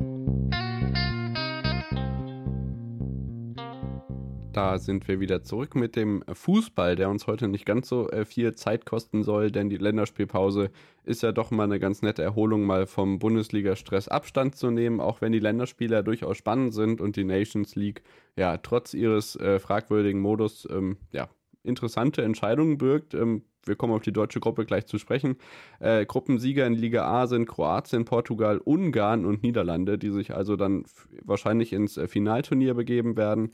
[4.53, 8.25] Da sind wir wieder zurück mit dem Fußball, der uns heute nicht ganz so äh,
[8.25, 10.71] viel Zeit kosten soll, denn die Länderspielpause
[11.05, 15.21] ist ja doch mal eine ganz nette Erholung, mal vom Bundesliga-Stress Abstand zu nehmen, auch
[15.21, 18.03] wenn die Länderspiele ja durchaus spannend sind und die Nations League
[18.35, 21.29] ja trotz ihres äh, fragwürdigen Modus ähm, ja
[21.63, 23.13] interessante Entscheidungen birgt.
[23.13, 25.37] Ähm, wir kommen auf die deutsche Gruppe gleich zu sprechen.
[25.79, 30.83] Äh, Gruppensieger in Liga A sind Kroatien, Portugal, Ungarn und Niederlande, die sich also dann
[31.23, 33.51] wahrscheinlich ins äh, Finalturnier begeben werden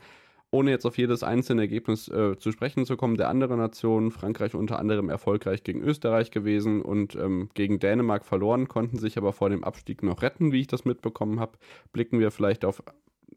[0.50, 4.54] ohne jetzt auf jedes einzelne Ergebnis äh, zu sprechen zu kommen, der anderen Nationen, Frankreich
[4.54, 9.50] unter anderem erfolgreich gegen Österreich gewesen und ähm, gegen Dänemark verloren, konnten sich aber vor
[9.50, 11.58] dem Abstieg noch retten, wie ich das mitbekommen habe.
[11.92, 12.82] Blicken wir vielleicht auf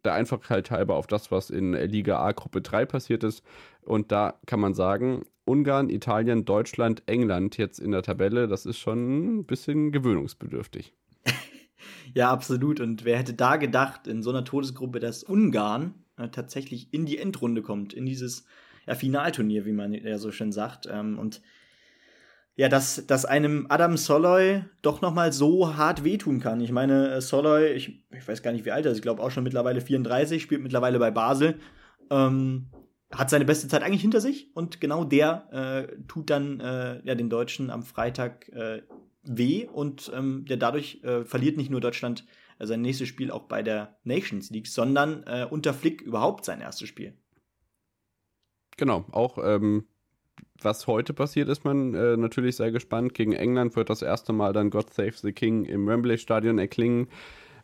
[0.04, 3.44] der Einfachheit halber auf das, was in Liga A Gruppe 3 passiert ist.
[3.82, 8.78] Und da kann man sagen, Ungarn, Italien, Deutschland, England jetzt in der Tabelle, das ist
[8.78, 10.94] schon ein bisschen gewöhnungsbedürftig.
[12.16, 12.80] ja, absolut.
[12.80, 17.18] Und wer hätte da gedacht, in so einer Todesgruppe, dass Ungarn äh, tatsächlich in die
[17.18, 18.46] Endrunde kommt, in dieses
[18.88, 20.88] ja, Finalturnier, wie man ja so schön sagt.
[20.92, 21.42] Ähm, und
[22.56, 26.62] ja, dass, dass einem Adam Soloy doch noch mal so hart wehtun kann.
[26.62, 29.22] Ich meine, äh, Soloy, ich, ich weiß gar nicht, wie alt er ist, ich glaube
[29.22, 31.60] auch schon mittlerweile 34, spielt mittlerweile bei Basel,
[32.10, 32.68] ähm,
[33.12, 37.16] hat seine beste Zeit eigentlich hinter sich und genau der äh, tut dann äh, ja
[37.16, 38.82] den Deutschen am Freitag äh,
[39.24, 42.26] weh und ähm, ja, dadurch äh, verliert nicht nur Deutschland
[42.62, 46.62] äh, sein nächstes Spiel auch bei der Nations League, sondern äh, unter Flick überhaupt sein
[46.62, 47.14] erstes Spiel.
[48.78, 49.86] Genau, auch ähm,
[50.62, 53.14] was heute passiert, ist man äh, natürlich sehr gespannt.
[53.14, 57.08] Gegen England wird das erste Mal dann God Save the King im Wembley Stadion erklingen.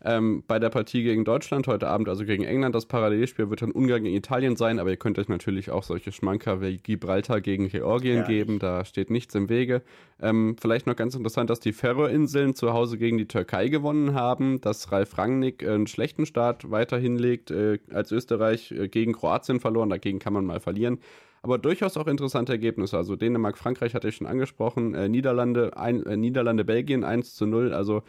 [0.08, 3.72] Ähm, bei der Partie gegen Deutschland heute Abend, also gegen England, das Parallelspiel wird dann
[3.72, 7.68] Ungarn gegen Italien sein, aber ihr könnt euch natürlich auch solche Schmanker wie Gibraltar gegen
[7.68, 8.24] Georgien ja.
[8.24, 9.82] geben, da steht nichts im Wege.
[10.22, 14.62] Ähm, vielleicht noch ganz interessant, dass die Färöerinseln zu Hause gegen die Türkei gewonnen haben,
[14.62, 19.90] dass Ralf Rangnick einen schlechten Start weiterhin legt, äh, als Österreich äh, gegen Kroatien verloren,
[19.90, 21.00] dagegen kann man mal verlieren
[21.48, 22.98] aber durchaus auch interessante Ergebnisse.
[22.98, 27.46] Also Dänemark, Frankreich hatte ich schon angesprochen, äh, Niederlande, ein, äh, Niederlande, Belgien 1 zu
[27.46, 27.74] 0.
[27.74, 28.04] Also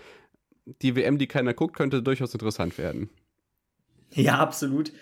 [0.83, 3.11] die WM, die keiner guckt, könnte durchaus interessant werden.
[4.13, 4.93] Ja, absolut.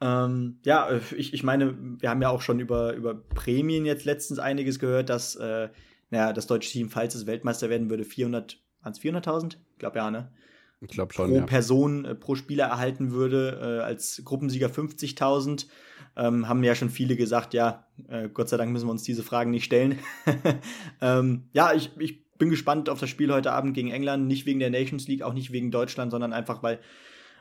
[0.00, 4.38] Ähm, ja, ich, ich meine, wir haben ja auch schon über, über Prämien jetzt letztens
[4.38, 5.68] einiges gehört, dass äh,
[6.10, 9.56] naja, das deutsche Team, falls es Weltmeister werden würde, 400, 400.000?
[9.72, 10.30] Ich glaube ja, ne?
[10.80, 11.30] Ich glaube schon.
[11.30, 11.46] Pro ja.
[11.46, 15.66] Person, äh, pro Spieler erhalten würde, äh, als Gruppensieger 50.000.
[16.18, 19.22] Ähm, haben ja schon viele gesagt, ja, äh, Gott sei Dank müssen wir uns diese
[19.22, 19.98] Fragen nicht stellen.
[21.00, 24.60] ähm, ja, ich, ich bin gespannt auf das Spiel heute Abend gegen England, nicht wegen
[24.60, 26.80] der Nations League, auch nicht wegen Deutschland, sondern einfach, weil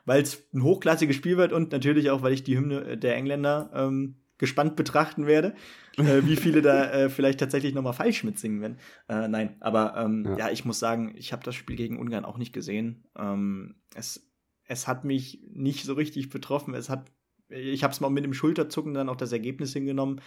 [0.06, 3.72] weil es ein hochklassiges Spiel wird und natürlich auch, weil ich die Hymne der Engländer
[3.74, 5.56] ähm, gespannt betrachten werde,
[5.98, 8.78] äh, wie viele da äh, vielleicht tatsächlich noch mal falsch mitsingen werden.
[9.08, 10.38] Äh, nein, aber ähm, ja.
[10.38, 10.52] ja.
[10.52, 13.06] ich muss sagen, ich habe das Spiel gegen Ungarn auch nicht gesehen.
[13.18, 14.30] Ähm, es,
[14.66, 16.74] es hat mich nicht so richtig betroffen.
[16.74, 17.12] Es hat,
[17.50, 20.22] ich habe es mal mit dem Schulterzucken dann auch das Ergebnis hingenommen.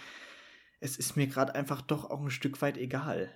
[0.79, 3.29] Es ist mir gerade einfach doch auch ein Stück weit egal.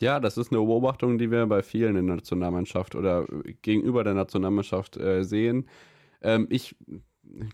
[0.00, 3.26] Ja, das ist eine Beobachtung, die wir bei vielen in der Nationalmannschaft oder
[3.62, 5.68] gegenüber der Nationalmannschaft äh, sehen.
[6.22, 6.76] Ähm, ich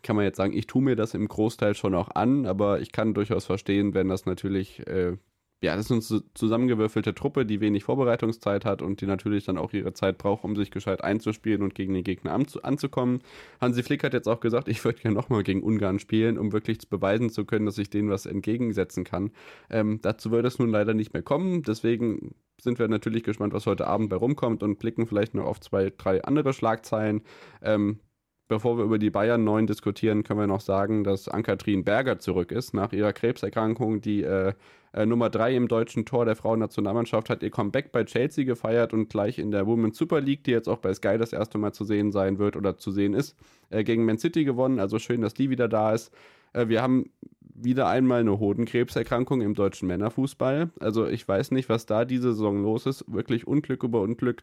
[0.02, 2.92] kann man jetzt sagen, ich tue mir das im Großteil schon auch an, aber ich
[2.92, 5.16] kann durchaus verstehen, wenn das natürlich äh,
[5.62, 9.72] ja, das ist eine zusammengewürfelte Truppe, die wenig Vorbereitungszeit hat und die natürlich dann auch
[9.72, 13.20] ihre Zeit braucht, um sich gescheit einzuspielen und gegen den Gegner anzukommen.
[13.60, 16.78] Hansi Flick hat jetzt auch gesagt, ich würde gerne nochmal gegen Ungarn spielen, um wirklich
[16.90, 19.30] beweisen zu können, dass ich denen was entgegensetzen kann.
[19.70, 21.62] Ähm, dazu wird es nun leider nicht mehr kommen.
[21.62, 25.60] Deswegen sind wir natürlich gespannt, was heute Abend bei rumkommt und blicken vielleicht noch auf
[25.60, 27.22] zwei, drei andere Schlagzeilen.
[27.62, 28.00] Ähm,
[28.48, 32.52] Bevor wir über die Bayern 9 diskutieren, können wir noch sagen, dass Ann-Kathrin Berger zurück
[32.52, 32.74] ist.
[32.74, 34.52] Nach ihrer Krebserkrankung, die äh,
[34.92, 39.08] äh, Nummer 3 im deutschen Tor der Frauennationalmannschaft hat ihr Comeback bei Chelsea gefeiert und
[39.08, 41.84] gleich in der Women's Super League, die jetzt auch bei Sky das erste Mal zu
[41.84, 43.36] sehen sein wird oder zu sehen ist,
[43.70, 44.78] äh, gegen Man City gewonnen.
[44.78, 46.12] Also schön, dass die wieder da ist.
[46.52, 47.10] Äh, wir haben
[47.54, 50.70] wieder einmal eine Hodenkrebserkrankung im deutschen Männerfußball.
[50.80, 53.04] Also ich weiß nicht, was da diese Saison los ist.
[53.08, 54.42] Wirklich Unglück über Unglück.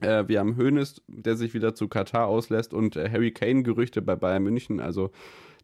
[0.00, 4.16] Äh, wir haben Hoeneß, der sich wieder zu Katar auslässt und äh, Harry Kane-Gerüchte bei
[4.16, 4.80] Bayern München.
[4.80, 5.10] Also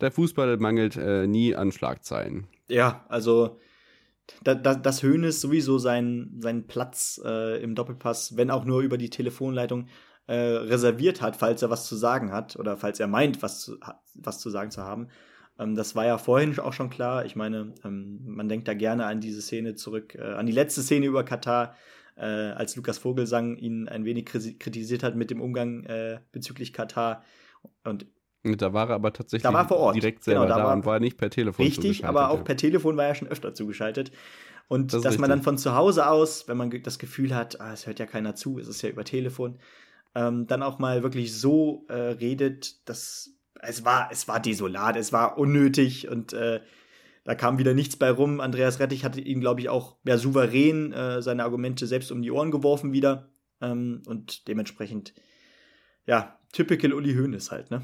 [0.00, 2.46] der Fußball mangelt äh, nie an Schlagzeilen.
[2.68, 3.58] Ja, also
[4.44, 8.98] da, da, dass Hoeneß sowieso seinen, seinen Platz äh, im Doppelpass, wenn auch nur über
[8.98, 9.88] die Telefonleitung,
[10.26, 13.78] äh, reserviert hat, falls er was zu sagen hat oder falls er meint, was zu,
[14.14, 15.08] was zu sagen zu haben.
[15.58, 17.24] Ähm, das war ja vorhin auch schon klar.
[17.24, 20.82] Ich meine, ähm, man denkt da gerne an diese Szene zurück, äh, an die letzte
[20.82, 21.74] Szene über Katar,
[22.16, 27.24] äh, als Lukas Vogelsang ihn ein wenig kritisiert hat mit dem Umgang äh, bezüglich Katar.
[27.84, 28.06] Und
[28.44, 29.96] da war er aber tatsächlich da war vor Ort.
[29.96, 32.44] direkt selber genau, da, da war, und war nicht per Telefon Richtig, aber auch ja.
[32.44, 34.12] per Telefon war er schon öfter zugeschaltet.
[34.68, 35.20] Und das dass richtig.
[35.20, 38.06] man dann von zu Hause aus, wenn man das Gefühl hat, ah, es hört ja
[38.06, 39.58] keiner zu, es ist ja über Telefon,
[40.14, 43.30] ähm, dann auch mal wirklich so äh, redet, dass
[43.60, 46.60] es war, es war desolat, es war unnötig und äh,
[47.24, 48.40] da kam wieder nichts bei rum.
[48.40, 52.30] Andreas Rettich hatte ihn, glaube ich, auch mehr souverän äh, seine Argumente selbst um die
[52.30, 53.28] Ohren geworfen wieder.
[53.60, 55.12] Ähm, und dementsprechend,
[56.06, 57.82] ja, typical Uli Hoeneß halt, ne?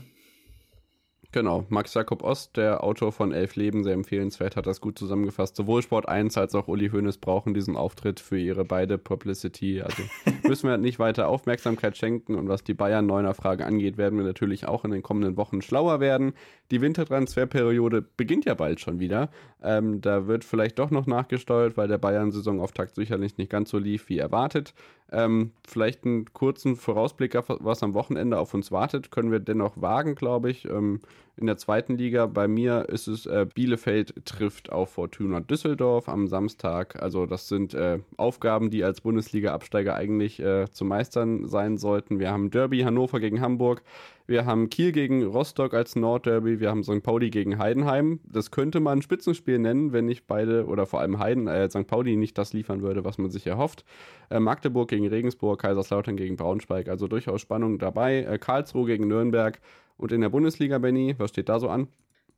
[1.35, 5.57] Genau, Max Jakob Ost, der Autor von Elf Leben, sehr empfehlenswert, hat das gut zusammengefasst.
[5.57, 9.83] Sowohl Sport 1 als auch Uli Hoeneß brauchen diesen Auftritt für ihre beide Publicity.
[9.83, 10.05] Also
[10.49, 12.37] müssen wir nicht weiter Aufmerksamkeit schenken.
[12.37, 16.35] Und was die Bayern-Neuner-Frage angeht, werden wir natürlich auch in den kommenden Wochen schlauer werden.
[16.71, 19.29] Die Wintertransferperiode beginnt ja bald schon wieder.
[19.61, 24.09] Ähm, da wird vielleicht doch noch nachgesteuert, weil der Bayern-Saisonauftakt sicherlich nicht ganz so lief
[24.09, 24.73] wie erwartet.
[25.13, 30.15] Ähm, vielleicht einen kurzen Vorausblick, was am Wochenende auf uns wartet, können wir dennoch wagen,
[30.15, 30.65] glaube ich.
[30.65, 31.01] Ähm,
[31.37, 36.29] in der zweiten Liga bei mir ist es äh, Bielefeld trifft auf Fortuna Düsseldorf am
[36.29, 37.03] Samstag.
[37.03, 42.19] Also das sind äh, Aufgaben, die als Bundesliga-Absteiger eigentlich äh, zu meistern sein sollten.
[42.21, 43.83] Wir haben Derby Hannover gegen Hamburg.
[44.27, 46.59] Wir haben Kiel gegen Rostock als Nordderby.
[46.59, 47.03] Wir haben St.
[47.03, 48.21] Pauli gegen Heidenheim.
[48.25, 51.87] Das könnte man ein Spitzenspiel nennen, wenn nicht beide oder vor allem Heiden, äh, St.
[51.87, 53.85] Pauli nicht das liefern würde, was man sich erhofft.
[54.31, 56.89] Äh, Magdeburg gegen Regensburg, Kaiserslautern gegen Braunschweig.
[56.89, 58.23] Also durchaus Spannung dabei.
[58.23, 59.61] Äh, Karlsruhe gegen Nürnberg.
[59.99, 61.89] Und in der Bundesliga, Benny, was steht da so an?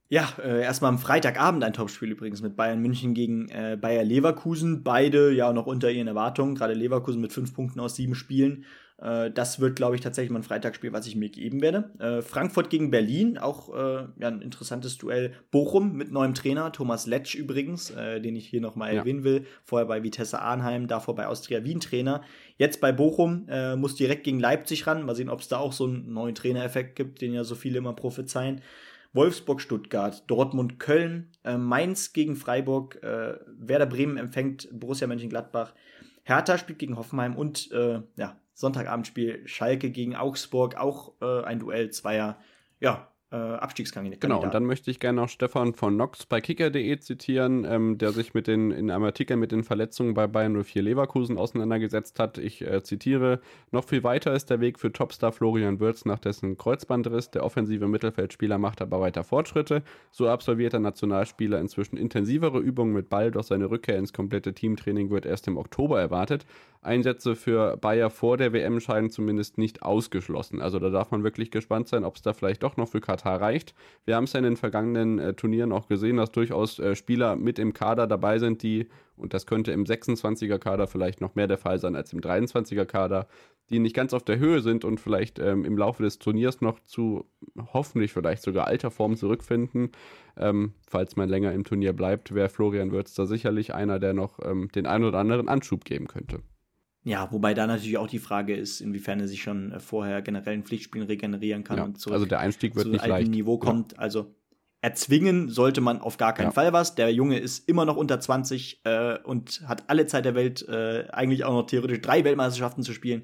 [0.09, 4.83] Ja, äh, erstmal am Freitagabend ein Topspiel übrigens mit Bayern München gegen äh, Bayer Leverkusen.
[4.83, 6.57] Beide ja noch unter ihren Erwartungen.
[6.57, 8.65] Gerade Leverkusen mit fünf Punkten aus sieben Spielen.
[8.99, 11.91] Äh, das wird, glaube ich, tatsächlich mal ein Freitagsspiel, was ich mir geben werde.
[11.99, 15.35] Äh, Frankfurt gegen Berlin, auch äh, ja, ein interessantes Duell.
[15.51, 19.01] Bochum mit neuem Trainer, Thomas Letsch übrigens, äh, den ich hier nochmal ja.
[19.01, 19.47] erwähnen will.
[19.65, 22.23] Vorher bei Vitesse Arnheim, davor bei Austria Wien Trainer.
[22.57, 25.05] Jetzt bei Bochum, äh, muss direkt gegen Leipzig ran.
[25.05, 27.79] Mal sehen, ob es da auch so einen neuen Trainereffekt gibt, den ja so viele
[27.79, 28.63] immer prophezeien.
[29.13, 35.75] Wolfsburg, Stuttgart, Dortmund, Köln, äh, Mainz gegen Freiburg, Werder Bremen empfängt Borussia Mönchengladbach,
[36.23, 42.39] Hertha spielt gegen Hoffenheim und ja, Sonntagabendspiel Schalke gegen Augsburg, auch äh, ein Duell zweier,
[42.81, 44.21] ja, äh, Abstiegskandidat.
[44.21, 48.13] Genau, und dann möchte ich gerne noch Stefan von Nox bei kicker.de zitieren, ähm, der
[48.13, 52.39] sich mit den, in einem Artikel mit den Verletzungen bei Bayern 04 Leverkusen auseinandergesetzt hat.
[52.39, 53.41] Ich äh, zitiere,
[53.73, 57.33] noch viel weiter ist der Weg für Topstar Florian Würz nach dessen Kreuzbandriss.
[57.33, 59.83] Der offensive Mittelfeldspieler macht aber weiter Fortschritte.
[60.13, 65.11] So absolviert der Nationalspieler inzwischen intensivere Übungen mit Ball, doch seine Rückkehr ins komplette Teamtraining
[65.11, 66.47] wird erst im Oktober erwartet.
[66.87, 70.63] Einsätze für Bayer vor der WM scheinen zumindest nicht ausgeschlossen.
[70.63, 73.26] Also da darf man wirklich gespannt sein, ob es da vielleicht doch noch für Katar
[73.35, 73.75] reicht.
[74.05, 77.35] Wir haben es ja in den vergangenen äh, Turnieren auch gesehen, dass durchaus äh, Spieler
[77.35, 81.49] mit im Kader dabei sind, die, und das könnte im 26er Kader vielleicht noch mehr
[81.49, 83.27] der Fall sein als im 23er Kader,
[83.71, 86.79] die nicht ganz auf der Höhe sind und vielleicht ähm, im Laufe des Turniers noch
[86.85, 87.25] zu
[87.73, 89.91] hoffentlich vielleicht sogar alter Form zurückfinden.
[90.37, 94.39] Ähm, falls man länger im Turnier bleibt, wäre Florian Würz da sicherlich einer, der noch
[94.45, 96.43] ähm, den einen oder anderen Anschub geben könnte.
[97.07, 100.55] Ja, wobei da natürlich auch die Frage ist, inwiefern er sich schon äh, vorher generell
[100.55, 103.31] in Pflichtspielen regenerieren kann ja, und zurück also der Einstieg wird zu nicht altem leicht.
[103.31, 103.93] Niveau kommt.
[103.93, 103.99] Ja.
[103.99, 104.35] Also
[104.81, 106.51] erzwingen sollte man auf gar keinen ja.
[106.51, 106.97] Fall was.
[106.97, 111.07] Der Junge ist immer noch unter 20 äh, und hat alle Zeit der Welt, äh,
[111.11, 113.23] eigentlich auch noch theoretisch drei Weltmeisterschaften zu spielen.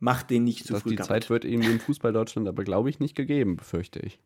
[0.00, 1.08] Macht den nicht zu das früh Die kaputt.
[1.08, 4.18] Zeit wird ihm im Fußball Deutschland aber, glaube ich, nicht gegeben, befürchte ich.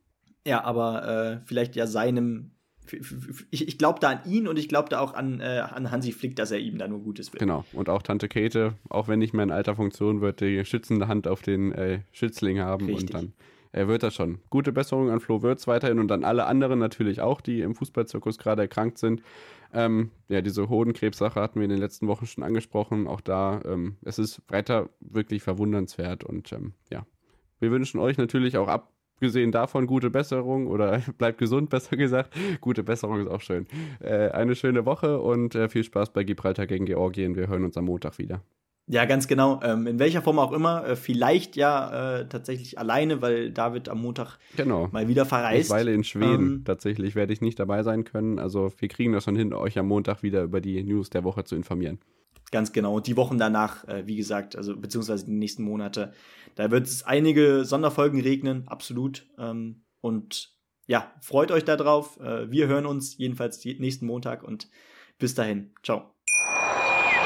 [0.46, 2.55] Ja, aber äh, vielleicht ja seinem
[3.50, 6.12] ich, ich glaube da an ihn und ich glaube da auch an, äh, an Hansi
[6.12, 7.38] Flick, dass er ihm da nur Gutes will.
[7.38, 7.64] Genau.
[7.72, 11.28] Und auch Tante Käthe, auch wenn nicht mehr in alter Funktion, wird die schützende Hand
[11.28, 13.02] auf den äh, Schützling haben Richtig.
[13.04, 13.32] und dann
[13.76, 14.38] er wird das schon.
[14.48, 18.38] Gute Besserung an Flo Würz weiterhin und an alle anderen natürlich auch, die im Fußballzirkus
[18.38, 19.22] gerade erkrankt sind.
[19.70, 23.06] Ähm, ja, diese Hodenkrebssache hatten wir in den letzten Wochen schon angesprochen.
[23.06, 27.04] Auch da, ähm, es ist weiter wirklich verwundernswert und ähm, ja,
[27.58, 32.34] wir wünschen euch natürlich auch ab abgesehen davon gute Besserung oder bleibt gesund, besser gesagt.
[32.60, 33.66] Gute Besserung ist auch schön.
[34.00, 37.34] Äh, eine schöne Woche und äh, viel Spaß bei Gibraltar gegen Georgien.
[37.34, 38.42] Wir hören uns am Montag wieder.
[38.88, 39.60] Ja, ganz genau.
[39.64, 40.86] Ähm, in welcher Form auch immer.
[40.86, 44.88] Äh, vielleicht ja äh, tatsächlich alleine, weil David am Montag genau.
[44.92, 45.72] mal wieder verreist.
[45.72, 46.46] Eine Weile in Schweden.
[46.46, 48.38] Ähm, tatsächlich werde ich nicht dabei sein können.
[48.38, 51.42] Also wir kriegen das schon hin, euch am Montag wieder über die News der Woche
[51.42, 51.98] zu informieren.
[52.52, 52.94] Ganz genau.
[52.94, 56.12] Und die Wochen danach, äh, wie gesagt, also beziehungsweise die nächsten Monate,
[56.54, 59.26] da wird es einige Sonderfolgen regnen, absolut.
[59.36, 60.54] Ähm, und
[60.86, 62.20] ja, freut euch darauf.
[62.20, 64.70] Äh, wir hören uns jedenfalls nächsten Montag und
[65.18, 65.72] bis dahin.
[65.82, 66.15] Ciao.